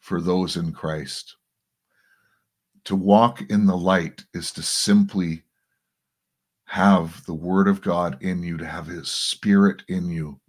for 0.00 0.20
those 0.20 0.56
in 0.56 0.72
Christ. 0.72 1.36
To 2.84 2.96
walk 2.96 3.42
in 3.48 3.66
the 3.66 3.76
light 3.76 4.24
is 4.34 4.50
to 4.52 4.62
simply 4.62 5.44
have 6.72 7.22
the 7.26 7.34
Word 7.34 7.68
of 7.68 7.82
God 7.82 8.16
in 8.22 8.42
you, 8.42 8.56
to 8.56 8.66
have 8.66 8.86
His 8.86 9.10
Spirit 9.10 9.82
in 9.88 10.08
you, 10.08 10.40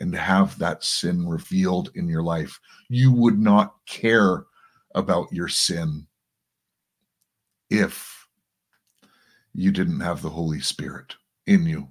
and 0.00 0.10
to 0.10 0.18
have 0.18 0.58
that 0.58 0.82
sin 0.82 1.28
revealed 1.28 1.90
in 1.96 2.08
your 2.08 2.22
life. 2.22 2.58
You 2.88 3.12
would 3.12 3.38
not 3.38 3.74
care 3.84 4.46
about 4.94 5.30
your 5.30 5.48
sin 5.48 6.06
if 7.68 8.26
you 9.52 9.70
didn't 9.70 10.00
have 10.00 10.22
the 10.22 10.30
Holy 10.30 10.60
Spirit 10.60 11.14
in 11.46 11.66
you. 11.66 11.88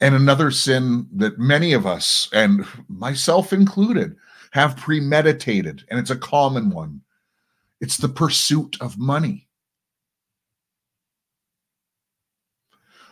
And 0.00 0.14
another 0.14 0.52
sin 0.52 1.08
that 1.16 1.40
many 1.40 1.72
of 1.72 1.86
us, 1.86 2.28
and 2.32 2.64
myself 2.86 3.52
included, 3.52 4.14
have 4.52 4.76
premeditated, 4.76 5.84
and 5.90 5.98
it's 5.98 6.10
a 6.10 6.16
common 6.16 6.70
one 6.70 7.00
it's 7.80 7.96
the 7.96 8.08
pursuit 8.08 8.76
of 8.80 8.96
money. 8.96 9.48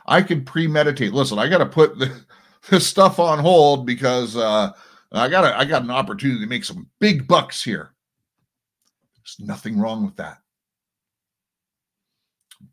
I 0.09 0.23
can 0.23 0.45
premeditate. 0.45 1.13
Listen, 1.13 1.39
I 1.39 1.49
got 1.49 1.59
to 1.59 1.67
put 1.67 1.99
the, 1.99 2.11
this 2.71 2.87
stuff 2.87 3.19
on 3.19 3.39
hold 3.39 3.87
because 3.87 4.37
uh, 4.37 4.73
I 5.13 5.29
got 5.29 5.45
I 5.45 5.65
got 5.65 5.83
an 5.83 5.91
opportunity 5.91 6.41
to 6.41 6.47
make 6.47 6.65
some 6.65 6.89
big 6.99 7.29
bucks 7.29 7.63
here. 7.63 7.95
There's 9.17 9.47
nothing 9.47 9.79
wrong 9.79 10.05
with 10.05 10.17
that. 10.17 10.39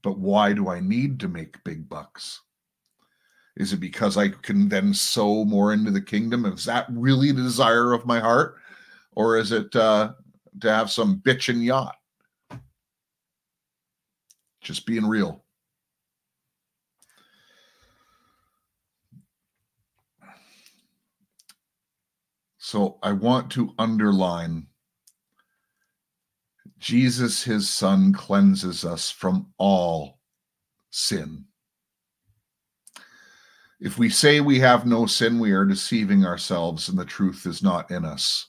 But 0.01 0.17
why 0.17 0.53
do 0.53 0.69
I 0.69 0.79
need 0.79 1.19
to 1.19 1.27
make 1.27 1.63
big 1.63 1.87
bucks? 1.87 2.41
Is 3.57 3.71
it 3.71 3.79
because 3.79 4.17
I 4.17 4.29
can 4.29 4.67
then 4.67 4.93
sow 4.93 5.45
more 5.45 5.73
into 5.73 5.91
the 5.91 6.01
kingdom? 6.01 6.45
Is 6.45 6.65
that 6.65 6.87
really 6.89 7.31
the 7.31 7.43
desire 7.43 7.93
of 7.93 8.05
my 8.05 8.19
heart? 8.19 8.55
Or 9.11 9.37
is 9.37 9.51
it 9.51 9.73
uh, 9.75 10.13
to 10.61 10.69
have 10.69 10.91
some 10.91 11.19
bitch 11.19 11.47
and 11.49 11.63
yacht? 11.63 11.95
Just 14.61 14.85
being 14.85 15.05
real. 15.05 15.44
So 22.67 22.97
I 23.03 23.11
want 23.11 23.51
to 23.51 23.75
underline 23.77 24.65
Jesus, 26.79 27.43
his 27.43 27.69
son, 27.69 28.11
cleanses 28.11 28.83
us 28.83 29.11
from 29.11 29.53
all 29.59 30.17
sin. 30.89 31.45
If 33.79 33.99
we 33.99 34.09
say 34.09 34.39
we 34.39 34.57
have 34.61 34.87
no 34.87 35.05
sin, 35.05 35.37
we 35.37 35.51
are 35.51 35.63
deceiving 35.63 36.25
ourselves 36.25 36.89
and 36.89 36.97
the 36.97 37.05
truth 37.05 37.45
is 37.45 37.61
not 37.61 37.91
in 37.91 38.03
us. 38.03 38.47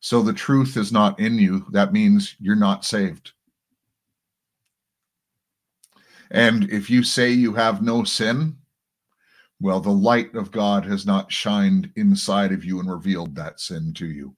So 0.00 0.22
the 0.22 0.32
truth 0.32 0.78
is 0.78 0.90
not 0.90 1.20
in 1.20 1.38
you. 1.38 1.66
That 1.72 1.92
means 1.92 2.34
you're 2.40 2.56
not 2.56 2.86
saved. 2.86 3.32
And 6.30 6.70
if 6.70 6.88
you 6.88 7.02
say 7.02 7.32
you 7.32 7.52
have 7.52 7.82
no 7.82 8.04
sin, 8.04 8.56
well, 9.64 9.80
the 9.80 9.90
light 9.90 10.34
of 10.34 10.50
God 10.52 10.84
has 10.84 11.06
not 11.06 11.32
shined 11.32 11.90
inside 11.96 12.52
of 12.52 12.66
you 12.66 12.80
and 12.80 12.90
revealed 12.90 13.34
that 13.34 13.58
sin 13.58 13.94
to 13.94 14.06
you. 14.06 14.36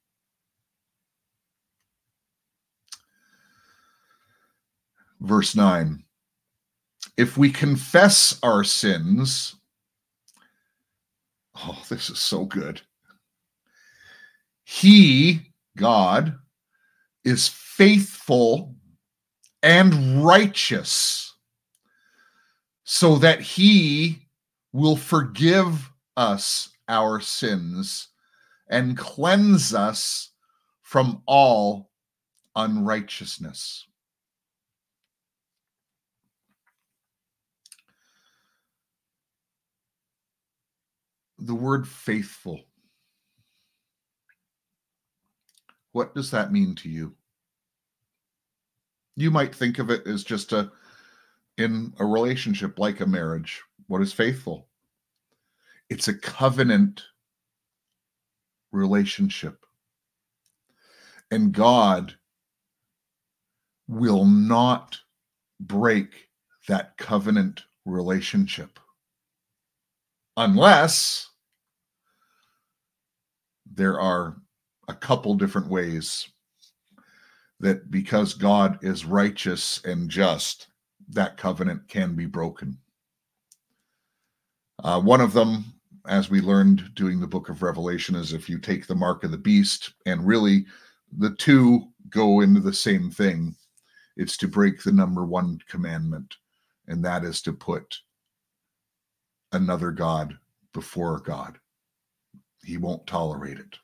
verse 5.21 5.57
9. 5.57 6.05
If 7.17 7.37
we 7.37 7.51
confess 7.51 8.39
our 8.45 8.63
sins, 8.63 9.57
oh, 11.57 11.83
this 11.89 12.09
is 12.09 12.21
so 12.21 12.45
good. 12.45 12.81
He, 14.63 15.53
God, 15.77 16.39
is 17.25 17.49
faithful 17.49 18.77
and 19.65 20.25
righteous 20.25 21.35
so 22.85 23.17
that 23.17 23.41
he 23.41 24.26
will 24.77 24.97
forgive 24.97 25.91
us 26.17 26.71
our 26.89 27.21
sins 27.21 28.09
and 28.69 28.97
cleanse 28.97 29.75
us 29.75 30.31
from 30.83 31.23
all 31.27 31.91
unrighteousness. 32.55 33.87
the 41.39 41.55
word 41.55 41.87
faithful. 41.87 42.65
What 45.93 46.15
does 46.15 46.31
that 46.31 46.53
mean 46.53 46.75
to 46.77 46.89
you? 46.89 47.15
You 49.17 49.31
might 49.31 49.55
think 49.55 49.79
of 49.79 49.91
it 49.91 50.07
as 50.07 50.25
just 50.25 50.53
a 50.53 50.71
in 51.57 51.95
a 51.99 52.05
relationship 52.05 52.79
like 52.79 53.01
a 53.01 53.07
marriage. 53.07 53.63
What 53.87 54.03
is 54.03 54.13
faithful? 54.13 54.66
It's 55.89 56.09
a 56.09 56.15
covenant 56.15 57.03
relationship. 58.73 59.65
And 61.31 61.53
God 61.53 62.15
will 63.89 64.25
not 64.25 64.99
break 65.61 66.29
that 66.69 66.97
covenant 66.97 67.63
relationship 67.85 68.79
unless 70.37 71.31
there 73.73 74.01
are 74.01 74.37
a 74.89 74.95
couple 74.95 75.35
different 75.35 75.69
ways 75.69 76.29
that 77.61 77.91
because 77.91 78.35
God 78.35 78.79
is 78.83 79.05
righteous 79.05 79.81
and 79.85 80.11
just, 80.11 80.69
that 81.09 81.37
covenant 81.37 81.89
can 81.89 82.15
be 82.15 82.27
broken. 82.27 82.79
Uh, 84.83 85.01
one 85.01 85.21
of 85.21 85.33
them, 85.33 85.65
as 86.09 86.31
we 86.31 86.41
learned 86.41 86.95
doing 86.95 87.21
the 87.21 87.27
book 87.27 87.49
of 87.49 87.63
Revelation, 87.63 88.15
is 88.15 88.33
if 88.33 88.49
you 88.49 88.59
take 88.59 88.87
the 88.87 88.95
mark 88.95 89.25
of 89.25 89.31
the 89.31 89.39
beast, 89.39 89.95
and 90.07 90.27
really 90.27 90.67
the 91.19 91.35
two 91.37 91.89
go 92.11 92.41
into 92.41 92.61
the 92.61 92.73
same 92.73 93.11
thing. 93.11 93.55
It's 94.17 94.37
to 94.39 94.49
break 94.49 94.83
the 94.83 94.93
number 94.93 95.25
one 95.25 95.61
commandment, 95.69 96.37
and 96.89 97.05
that 97.05 97.25
is 97.25 97.43
to 97.43 97.53
put 97.53 97.99
another 99.53 99.91
God 99.91 100.37
before 100.73 101.21
God. 101.21 101.59
He 102.65 102.77
won't 102.77 103.07
tolerate 103.07 103.59
it. 103.59 103.77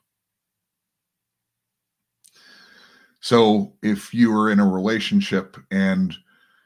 So 3.21 3.75
if 3.83 4.13
you 4.13 4.37
are 4.37 4.51
in 4.51 4.59
a 4.59 4.67
relationship 4.67 5.57
and 5.71 6.15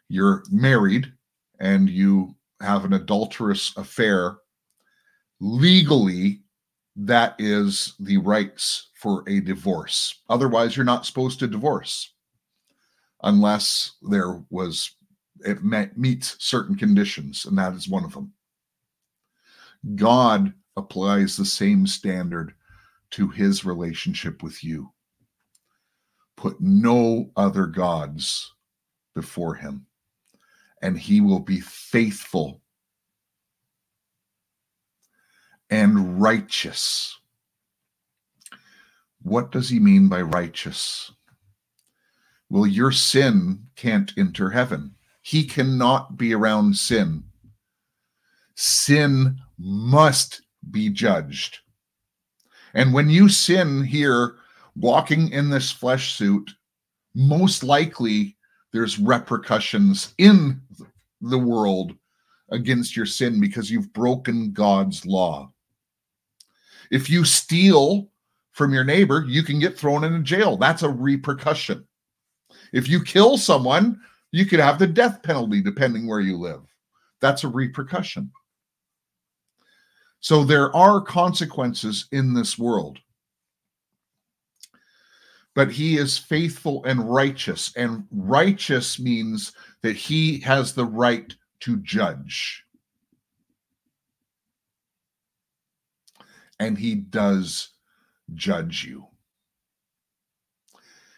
you're 0.08 0.42
married 0.50 1.12
and 1.60 1.88
you 1.90 2.34
have 2.60 2.84
an 2.84 2.94
adulterous 2.94 3.76
affair, 3.76 4.38
legally, 5.40 6.42
that 6.96 7.34
is 7.38 7.94
the 8.00 8.16
rights 8.18 8.88
for 8.94 9.22
a 9.28 9.40
divorce. 9.40 10.22
Otherwise, 10.28 10.76
you're 10.76 10.84
not 10.84 11.06
supposed 11.06 11.38
to 11.40 11.46
divorce 11.46 12.12
unless 13.22 13.92
there 14.02 14.42
was 14.50 14.92
it 15.44 15.62
met, 15.62 15.98
meets 15.98 16.36
certain 16.42 16.74
conditions, 16.74 17.44
and 17.44 17.58
that 17.58 17.74
is 17.74 17.88
one 17.88 18.04
of 18.04 18.14
them. 18.14 18.32
God 19.94 20.52
applies 20.76 21.36
the 21.36 21.44
same 21.44 21.86
standard 21.86 22.54
to 23.10 23.28
his 23.28 23.64
relationship 23.64 24.42
with 24.42 24.64
you. 24.64 24.90
Put 26.36 26.60
no 26.60 27.30
other 27.36 27.66
gods 27.66 28.52
before 29.14 29.54
him, 29.54 29.86
and 30.82 30.98
he 30.98 31.20
will 31.20 31.40
be 31.40 31.60
faithful 31.60 32.62
and 35.70 36.20
righteous. 36.20 37.18
What 39.22 39.50
does 39.50 39.68
he 39.68 39.80
mean 39.80 40.08
by 40.08 40.22
righteous? 40.22 41.10
Well, 42.48 42.66
your 42.66 42.92
sin 42.92 43.66
can't 43.74 44.12
enter 44.16 44.50
heaven. 44.50 44.94
He 45.22 45.44
cannot 45.44 46.16
be 46.16 46.32
around 46.32 46.76
sin. 46.76 47.24
Sin 48.54 49.38
must 49.58 50.42
be 50.70 50.88
judged. 50.88 51.58
And 52.74 52.94
when 52.94 53.10
you 53.10 53.28
sin 53.28 53.82
here, 53.82 54.36
walking 54.76 55.30
in 55.30 55.50
this 55.50 55.70
flesh 55.70 56.12
suit, 56.12 56.52
most 57.14 57.64
likely 57.64 58.36
there's 58.72 58.98
repercussions 58.98 60.14
in 60.18 60.60
the 61.20 61.38
world 61.38 61.94
against 62.50 62.96
your 62.96 63.06
sin 63.06 63.40
because 63.40 63.70
you've 63.70 63.92
broken 63.92 64.52
God's 64.52 65.04
law. 65.06 65.52
If 66.90 67.10
you 67.10 67.24
steal 67.24 68.08
from 68.52 68.72
your 68.72 68.84
neighbor, 68.84 69.24
you 69.26 69.42
can 69.42 69.58
get 69.58 69.78
thrown 69.78 70.04
in 70.04 70.14
a 70.14 70.22
jail. 70.22 70.56
That's 70.56 70.82
a 70.82 70.88
repercussion. 70.88 71.86
If 72.72 72.88
you 72.88 73.02
kill 73.02 73.38
someone, 73.38 74.00
you 74.32 74.46
could 74.46 74.60
have 74.60 74.78
the 74.78 74.86
death 74.86 75.22
penalty 75.22 75.62
depending 75.62 76.06
where 76.06 76.20
you 76.20 76.36
live. 76.36 76.62
That's 77.20 77.44
a 77.44 77.48
repercussion. 77.48 78.30
So 80.20 80.44
there 80.44 80.74
are 80.74 81.00
consequences 81.00 82.08
in 82.12 82.34
this 82.34 82.58
world. 82.58 82.98
But 85.54 85.70
he 85.70 85.96
is 85.96 86.18
faithful 86.18 86.84
and 86.84 87.10
righteous. 87.10 87.72
And 87.76 88.06
righteous 88.10 88.98
means 88.98 89.52
that 89.82 89.96
he 89.96 90.40
has 90.40 90.74
the 90.74 90.84
right 90.84 91.34
to 91.60 91.78
judge. 91.78 92.65
And 96.58 96.78
he 96.78 96.94
does 96.94 97.70
judge 98.34 98.84
you. 98.84 99.06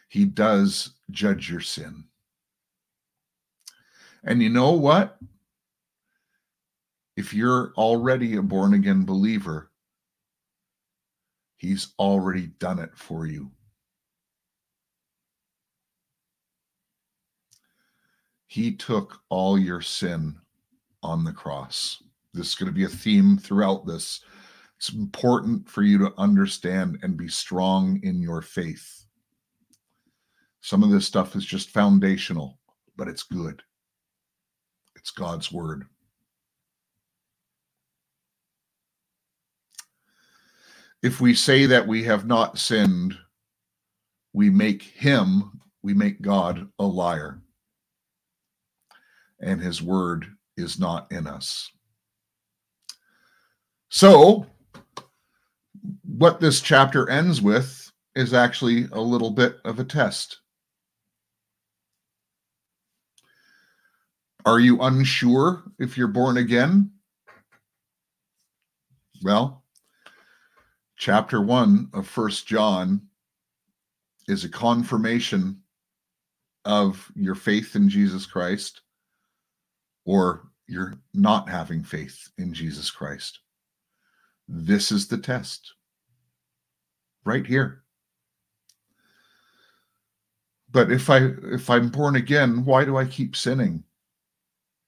He 0.09 0.25
does 0.25 0.95
judge 1.11 1.51
your 1.51 1.61
sin. 1.61 2.05
And 4.25 4.43
you 4.43 4.49
know 4.49 4.73
what? 4.73 5.19
If 7.17 7.35
you're 7.35 7.73
already 7.77 8.37
a 8.37 8.43
born 8.43 8.75
again 8.75 9.05
believer, 9.05 9.71
he's 11.57 11.95
already 11.99 12.47
done 12.59 12.79
it 12.79 12.97
for 12.97 13.27
you. 13.27 13.51
He 18.47 18.75
took 18.75 19.21
all 19.29 19.59
your 19.59 19.83
sin 19.83 20.37
on 21.03 21.23
the 21.23 21.33
cross. 21.33 22.03
This 22.33 22.49
is 22.49 22.55
going 22.55 22.69
to 22.69 22.75
be 22.75 22.85
a 22.85 22.89
theme 22.89 23.37
throughout 23.37 23.87
this. 23.87 24.21
It's 24.79 24.93
important 24.93 25.69
for 25.69 25.83
you 25.83 25.99
to 25.99 26.15
understand 26.19 27.01
and 27.03 27.17
be 27.17 27.29
strong 27.29 27.99
in 28.05 28.23
your 28.23 28.41
faith. 28.41 29.05
Some 30.61 30.85
of 30.85 30.91
this 30.91 31.05
stuff 31.05 31.35
is 31.35 31.45
just 31.45 31.71
foundational, 31.71 32.61
but 32.97 33.09
it's 33.09 33.25
good. 33.25 33.61
It's 34.95 35.11
God's 35.11 35.51
word. 35.51 35.85
If 41.03 41.21
we 41.21 41.35
say 41.35 41.67
that 41.67 41.87
we 41.87 42.05
have 42.05 42.27
not 42.27 42.59
sinned, 42.59 43.17
we 44.33 44.49
make 44.49 44.83
him, 44.83 45.61
we 45.83 45.93
make 45.93 46.23
God 46.23 46.69
a 46.79 46.85
liar. 46.85 47.41
And 49.41 49.61
his 49.61 49.83
word 49.83 50.27
is 50.57 50.79
not 50.79 51.11
in 51.11 51.27
us. 51.27 51.71
So, 53.89 54.47
what 56.19 56.41
this 56.41 56.61
chapter 56.61 57.09
ends 57.09 57.41
with 57.41 57.93
is 58.17 58.35
actually 58.35 58.89
a 58.91 59.01
little 59.01 59.31
bit 59.31 59.59
of 59.65 59.79
a 59.79 59.85
test. 59.85 60.41
Are 64.45 64.59
you 64.59 64.81
unsure 64.81 65.63
if 65.79 65.97
you're 65.97 66.09
born 66.09 66.37
again? 66.37 66.91
Well, 69.23 69.63
chapter 70.97 71.41
1 71.41 71.91
of 71.95 72.09
First 72.09 72.49
John 72.49 73.03
is 74.27 74.43
a 74.43 74.49
confirmation 74.49 75.63
of 76.65 77.13
your 77.15 77.37
faith 77.37 77.77
in 77.77 77.89
Jesus 77.89 78.27
Christ 78.27 78.81
or 80.05 80.49
you're 80.67 80.95
not 81.15 81.49
having 81.49 81.85
faith 81.85 82.29
in 82.39 82.53
Jesus 82.53 82.91
Christ. 82.91 83.39
This 84.49 84.91
is 84.91 85.07
the 85.07 85.19
test. 85.19 85.75
Right 87.29 87.47
here. 87.47 87.83
But 90.71 90.91
if 90.91 91.11
I 91.11 91.31
if 91.53 91.69
I'm 91.69 91.91
born 91.91 92.17
again, 92.17 92.65
why 92.65 92.85
do 92.85 92.97
I 92.97 93.05
keep 93.05 93.37
sinning? 93.37 93.85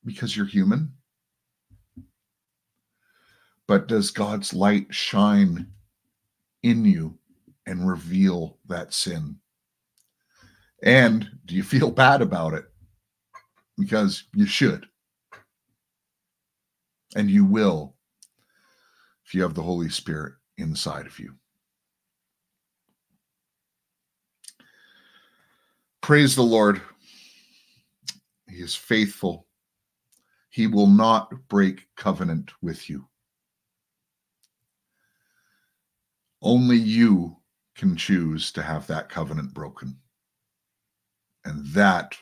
because 0.04 0.36
you're 0.36 0.46
human. 0.46 0.92
But 3.66 3.86
does 3.86 4.10
God's 4.10 4.52
light 4.52 4.92
shine 4.92 5.68
in 6.62 6.84
you 6.84 7.18
and 7.66 7.88
reveal 7.88 8.58
that 8.66 8.92
sin? 8.92 9.36
And 10.82 11.28
do 11.46 11.54
you 11.54 11.62
feel 11.62 11.90
bad 11.90 12.22
about 12.22 12.54
it? 12.54 12.64
Because 13.78 14.24
you 14.34 14.46
should. 14.46 14.86
And 17.14 17.30
you 17.30 17.44
will 17.44 17.94
if 19.26 19.34
you 19.34 19.42
have 19.42 19.54
the 19.54 19.62
Holy 19.62 19.88
Spirit 19.88 20.34
inside 20.58 21.06
of 21.06 21.18
you. 21.18 21.34
Praise 26.00 26.34
the 26.34 26.42
Lord. 26.42 26.80
He 28.48 28.56
is 28.56 28.74
faithful 28.74 29.46
he 30.50 30.66
will 30.66 30.88
not 30.88 31.32
break 31.48 31.86
covenant 31.96 32.50
with 32.60 32.90
you. 32.90 33.06
Only 36.42 36.76
you 36.76 37.36
can 37.76 37.96
choose 37.96 38.50
to 38.52 38.62
have 38.62 38.86
that 38.88 39.08
covenant 39.08 39.54
broken. 39.54 39.96
And 41.44 41.64
that, 41.68 42.16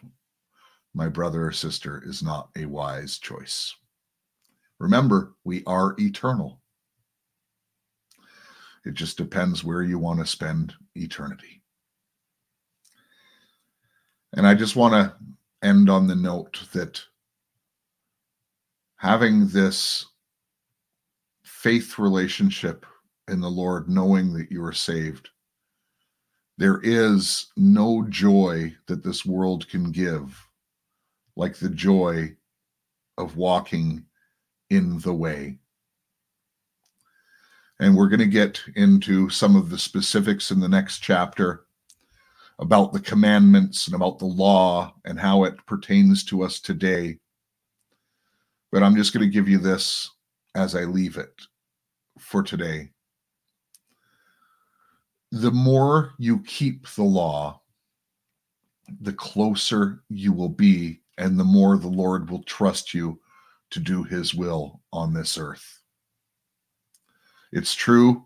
my 0.95 1.09
brother 1.09 1.47
or 1.47 1.53
sister, 1.53 2.03
is 2.05 2.23
not 2.23 2.51
a 2.57 2.67
wise 2.67 3.19
choice. 3.19 3.75
Remember, 4.79 5.35
we 5.45 5.65
are 5.65 5.97
eternal. 5.99 6.61
It 8.85 8.95
just 8.95 9.17
depends 9.17 9.65
where 9.65 9.83
you 9.83 9.99
want 9.99 10.21
to 10.21 10.27
spend 10.27 10.75
eternity. 10.95 11.63
And 14.35 14.47
I 14.47 14.55
just 14.55 14.77
want 14.77 14.95
to 14.95 15.15
end 15.67 15.89
on 15.89 16.07
the 16.07 16.15
note 16.15 16.61
that 16.73 17.03
having 18.97 19.49
this 19.49 20.07
faith 21.43 21.99
relationship 21.99 22.87
in 23.29 23.41
the 23.41 23.51
Lord, 23.51 23.89
knowing 23.89 24.33
that 24.35 24.51
you 24.51 24.65
are 24.65 24.73
saved, 24.73 25.31
there 26.57 26.81
is 26.83 27.47
no 27.57 28.05
joy 28.09 28.75
that 28.87 29.05
this 29.05 29.25
world 29.25 29.69
can 29.69 29.93
give 29.93 30.45
like 31.37 31.57
the 31.57 31.71
joy 31.71 32.35
of 33.17 33.37
walking 33.37 34.05
in 34.71 34.99
the 34.99 35.15
way. 35.15 35.57
And 37.81 37.97
we're 37.97 38.09
going 38.09 38.19
to 38.19 38.27
get 38.27 38.61
into 38.75 39.31
some 39.31 39.55
of 39.55 39.71
the 39.71 39.79
specifics 39.79 40.51
in 40.51 40.59
the 40.59 40.69
next 40.69 40.99
chapter 40.99 41.65
about 42.59 42.93
the 42.93 43.01
commandments 43.01 43.87
and 43.87 43.95
about 43.95 44.19
the 44.19 44.27
law 44.27 44.95
and 45.05 45.19
how 45.19 45.45
it 45.45 45.55
pertains 45.67 46.25
to 46.25 46.43
us 46.43 46.61
today. 46.61 47.19
But 48.73 48.83
I'm 48.83 48.97
just 48.97 49.13
going 49.13 49.25
to 49.25 49.33
give 49.33 49.49
you 49.49 49.59
this 49.59 50.11
as 50.55 50.75
I 50.75 50.85
leave 50.85 51.17
it 51.17 51.33
for 52.19 52.43
today. 52.43 52.91
The 55.31 55.51
more 55.51 56.15
you 56.19 56.41
keep 56.41 56.89
the 56.89 57.05
law, 57.05 57.61
the 59.01 59.13
closer 59.13 60.03
you 60.09 60.33
will 60.33 60.49
be, 60.49 61.01
and 61.19 61.39
the 61.39 61.45
more 61.45 61.77
the 61.77 61.89
Lord 61.89 62.31
will 62.31 62.43
trust 62.45 62.95
you 62.95 63.21
to 63.71 63.81
do 63.81 64.03
his 64.03 64.35
will 64.35 64.81
on 64.93 65.13
this 65.13 65.37
earth. 65.37 65.81
It's 67.53 67.75
true, 67.75 68.25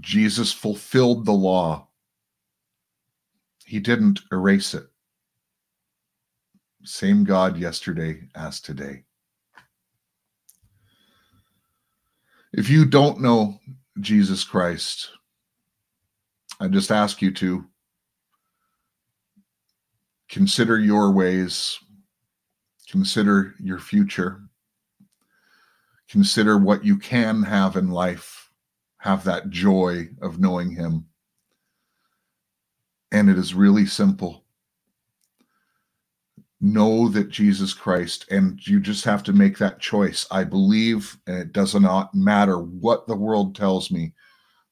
Jesus 0.00 0.52
fulfilled 0.52 1.24
the 1.24 1.32
law, 1.32 1.88
he 3.64 3.80
didn't 3.80 4.20
erase 4.30 4.74
it. 4.74 4.86
Same 6.84 7.24
God 7.24 7.56
yesterday 7.56 8.28
as 8.34 8.60
today. 8.60 9.04
If 12.52 12.68
you 12.68 12.84
don't 12.84 13.20
know 13.20 13.58
Jesus 14.00 14.44
Christ, 14.44 15.10
I 16.60 16.68
just 16.68 16.92
ask 16.92 17.20
you 17.20 17.32
to 17.34 17.64
consider 20.28 20.78
your 20.78 21.10
ways, 21.10 21.78
consider 22.88 23.54
your 23.58 23.78
future, 23.78 24.42
consider 26.08 26.58
what 26.58 26.84
you 26.84 26.96
can 26.96 27.42
have 27.42 27.76
in 27.76 27.90
life, 27.90 28.50
have 28.98 29.24
that 29.24 29.50
joy 29.50 30.08
of 30.22 30.38
knowing 30.38 30.70
Him. 30.70 31.06
And 33.14 33.30
it 33.30 33.38
is 33.38 33.54
really 33.54 33.86
simple. 33.86 34.44
Know 36.60 37.08
that 37.10 37.30
Jesus 37.30 37.72
Christ, 37.72 38.26
and 38.28 38.58
you 38.66 38.80
just 38.80 39.04
have 39.04 39.22
to 39.22 39.32
make 39.32 39.56
that 39.58 39.78
choice. 39.78 40.26
I 40.32 40.42
believe, 40.42 41.16
and 41.28 41.38
it 41.38 41.52
does 41.52 41.76
not 41.76 42.12
matter 42.12 42.58
what 42.58 43.06
the 43.06 43.14
world 43.14 43.54
tells 43.54 43.92
me, 43.92 44.14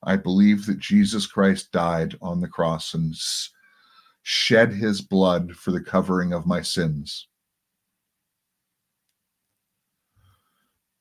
I 0.02 0.16
believe 0.16 0.66
that 0.66 0.80
Jesus 0.80 1.24
Christ 1.24 1.70
died 1.70 2.18
on 2.20 2.40
the 2.40 2.48
cross 2.48 2.94
and 2.94 3.14
shed 4.24 4.72
his 4.72 5.00
blood 5.00 5.52
for 5.52 5.70
the 5.70 5.80
covering 5.80 6.32
of 6.32 6.44
my 6.44 6.62
sins. 6.62 7.28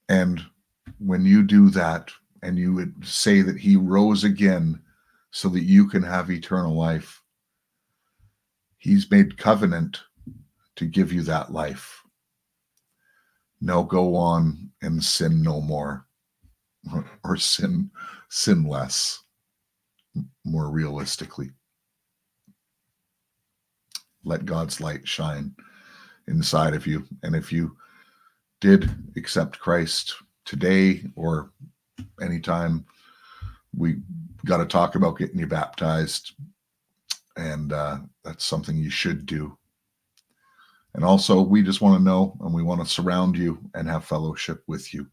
And 0.10 0.46
when 1.00 1.26
you 1.26 1.42
do 1.42 1.72
that, 1.72 2.12
and 2.44 2.60
you 2.60 2.74
would 2.74 3.04
say 3.04 3.42
that 3.42 3.58
he 3.58 3.78
rose 3.78 4.24
again 4.24 4.80
so 5.32 5.50
that 5.50 5.64
you 5.64 5.88
can 5.88 6.04
have 6.04 6.30
eternal 6.30 6.76
life, 6.76 7.21
he's 8.82 9.10
made 9.10 9.38
covenant 9.38 10.02
to 10.76 10.86
give 10.86 11.14
you 11.14 11.22
that 11.24 11.52
life. 11.52 12.02
Now 13.62 13.84
go 13.84 14.16
on 14.16 14.72
and 14.82 15.04
sin 15.04 15.42
no 15.42 15.62
more 15.62 16.06
or 17.24 17.38
sin 17.38 17.92
sin 18.30 18.64
less 18.64 19.24
more 20.44 20.70
realistically 20.70 21.52
let 24.24 24.46
God's 24.46 24.80
light 24.80 25.08
shine 25.08 25.56
inside 26.28 26.74
of 26.74 26.86
you. 26.86 27.06
And 27.24 27.36
if 27.36 27.52
you 27.52 27.76
did 28.60 28.90
accept 29.18 29.60
Christ 29.60 30.16
today 30.46 31.04
or 31.16 31.52
anytime, 32.22 32.86
we 33.76 33.98
got 34.46 34.58
to 34.58 34.66
talk 34.66 34.96
about 34.96 35.18
getting 35.18 35.40
you 35.40 35.48
baptized. 35.48 36.34
And 37.38 37.74
uh, 37.74 38.00
that's 38.24 38.46
something 38.46 38.78
you 38.78 38.90
should 38.90 39.26
do. 39.26 39.58
And 40.94 41.06
also, 41.06 41.42
we 41.42 41.64
just 41.64 41.82
want 41.82 41.98
to 41.98 42.04
know 42.04 42.38
and 42.42 42.54
we 42.54 42.64
want 42.64 42.82
to 42.82 42.88
surround 42.88 43.38
you 43.38 43.60
and 43.74 43.88
have 43.88 44.04
fellowship 44.04 44.64
with 44.68 44.94
you. 44.94 45.08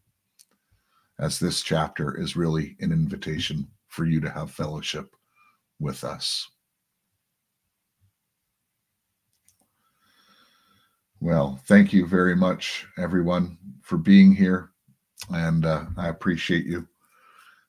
As 1.19 1.39
this 1.39 1.61
chapter 1.61 2.19
is 2.19 2.35
really 2.35 2.75
an 2.79 2.91
invitation 2.91 3.67
for 3.87 4.05
you 4.05 4.19
to 4.21 4.29
have 4.29 4.51
fellowship 4.51 5.15
with 5.79 6.03
us. 6.03 6.49
Well, 11.21 11.59
thank 11.65 11.91
you 11.91 12.05
very 12.05 12.35
much, 12.35 12.85
everyone, 12.97 13.57
for 13.81 13.97
being 13.97 14.33
here. 14.33 14.71
And 15.31 15.65
uh, 15.65 15.85
I 15.97 16.07
appreciate 16.07 16.65
you. 16.65 16.87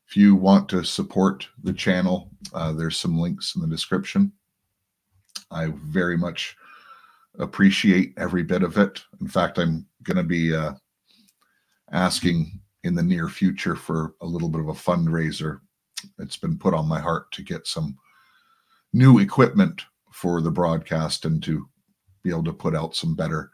If 0.07 0.17
you 0.17 0.37
want 0.37 0.69
to 0.71 0.85
support 0.85 1.49
the 1.63 1.73
channel, 1.73 2.31
uh, 2.53 2.73
there's 2.73 2.99
some 2.99 3.19
links 3.19 3.55
in 3.55 3.63
the 3.63 3.69
description. 3.69 4.33
I 5.51 5.73
very 5.85 6.17
much 6.17 6.57
appreciate 7.39 8.15
every 8.17 8.43
bit 8.43 8.63
of 8.63 8.77
it. 8.79 9.03
In 9.21 9.29
fact, 9.29 9.59
I'm 9.59 9.87
going 10.03 10.17
to 10.17 10.23
be 10.23 10.55
uh, 10.55 10.73
asking 11.93 12.61
in 12.85 12.95
the 12.95 13.03
near 13.03 13.29
future 13.29 13.77
for 13.77 14.15
a 14.21 14.27
little 14.27 14.49
bit 14.49 14.61
of 14.61 14.69
a 14.69 14.73
fundraiser. 14.73 15.61
It's 16.19 16.37
been 16.37 16.59
put 16.59 16.75
on 16.75 16.89
my 16.89 17.01
heart 17.01 17.31
to 17.33 17.43
get 17.43 17.67
some 17.67 17.97
new 18.93 19.19
equipment 19.19 19.83
for 20.13 20.41
the 20.41 20.51
broadcast 20.51 21.25
and 21.25 21.43
to 21.45 21.69
be 22.23 22.31
able 22.31 22.45
to 22.45 22.53
put 22.53 22.75
out 22.75 22.95
some 22.95 23.15
better 23.15 23.51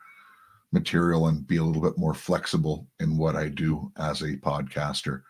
material 0.72 1.28
and 1.28 1.46
be 1.46 1.56
a 1.56 1.62
little 1.62 1.82
bit 1.82 1.98
more 1.98 2.14
flexible 2.14 2.86
in 3.00 3.16
what 3.16 3.36
I 3.36 3.48
do 3.48 3.90
as 3.98 4.22
a 4.22 4.36
podcaster 4.36 5.22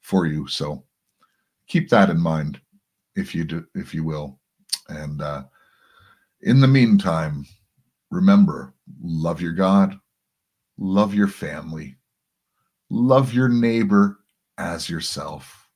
for 0.00 0.26
you. 0.26 0.46
So 0.48 0.84
keep 1.66 1.88
that 1.90 2.10
in 2.10 2.20
mind 2.20 2.60
if 3.14 3.34
you 3.34 3.44
do, 3.44 3.66
if 3.74 3.94
you 3.94 4.04
will. 4.04 4.38
And 4.88 5.22
uh, 5.22 5.44
in 6.42 6.60
the 6.60 6.68
meantime, 6.68 7.46
remember, 8.10 8.74
love 9.00 9.40
your 9.40 9.52
God, 9.52 9.98
love 10.78 11.14
your 11.14 11.28
family, 11.28 11.96
love 12.90 13.32
your 13.32 13.48
neighbor 13.48 14.18
as 14.58 14.90
yourself, 14.90 15.68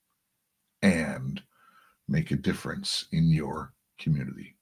and 0.83 1.43
make 2.09 2.31
a 2.31 2.37
difference 2.37 3.07
in 3.13 3.31
your 3.31 3.73
community 3.99 4.56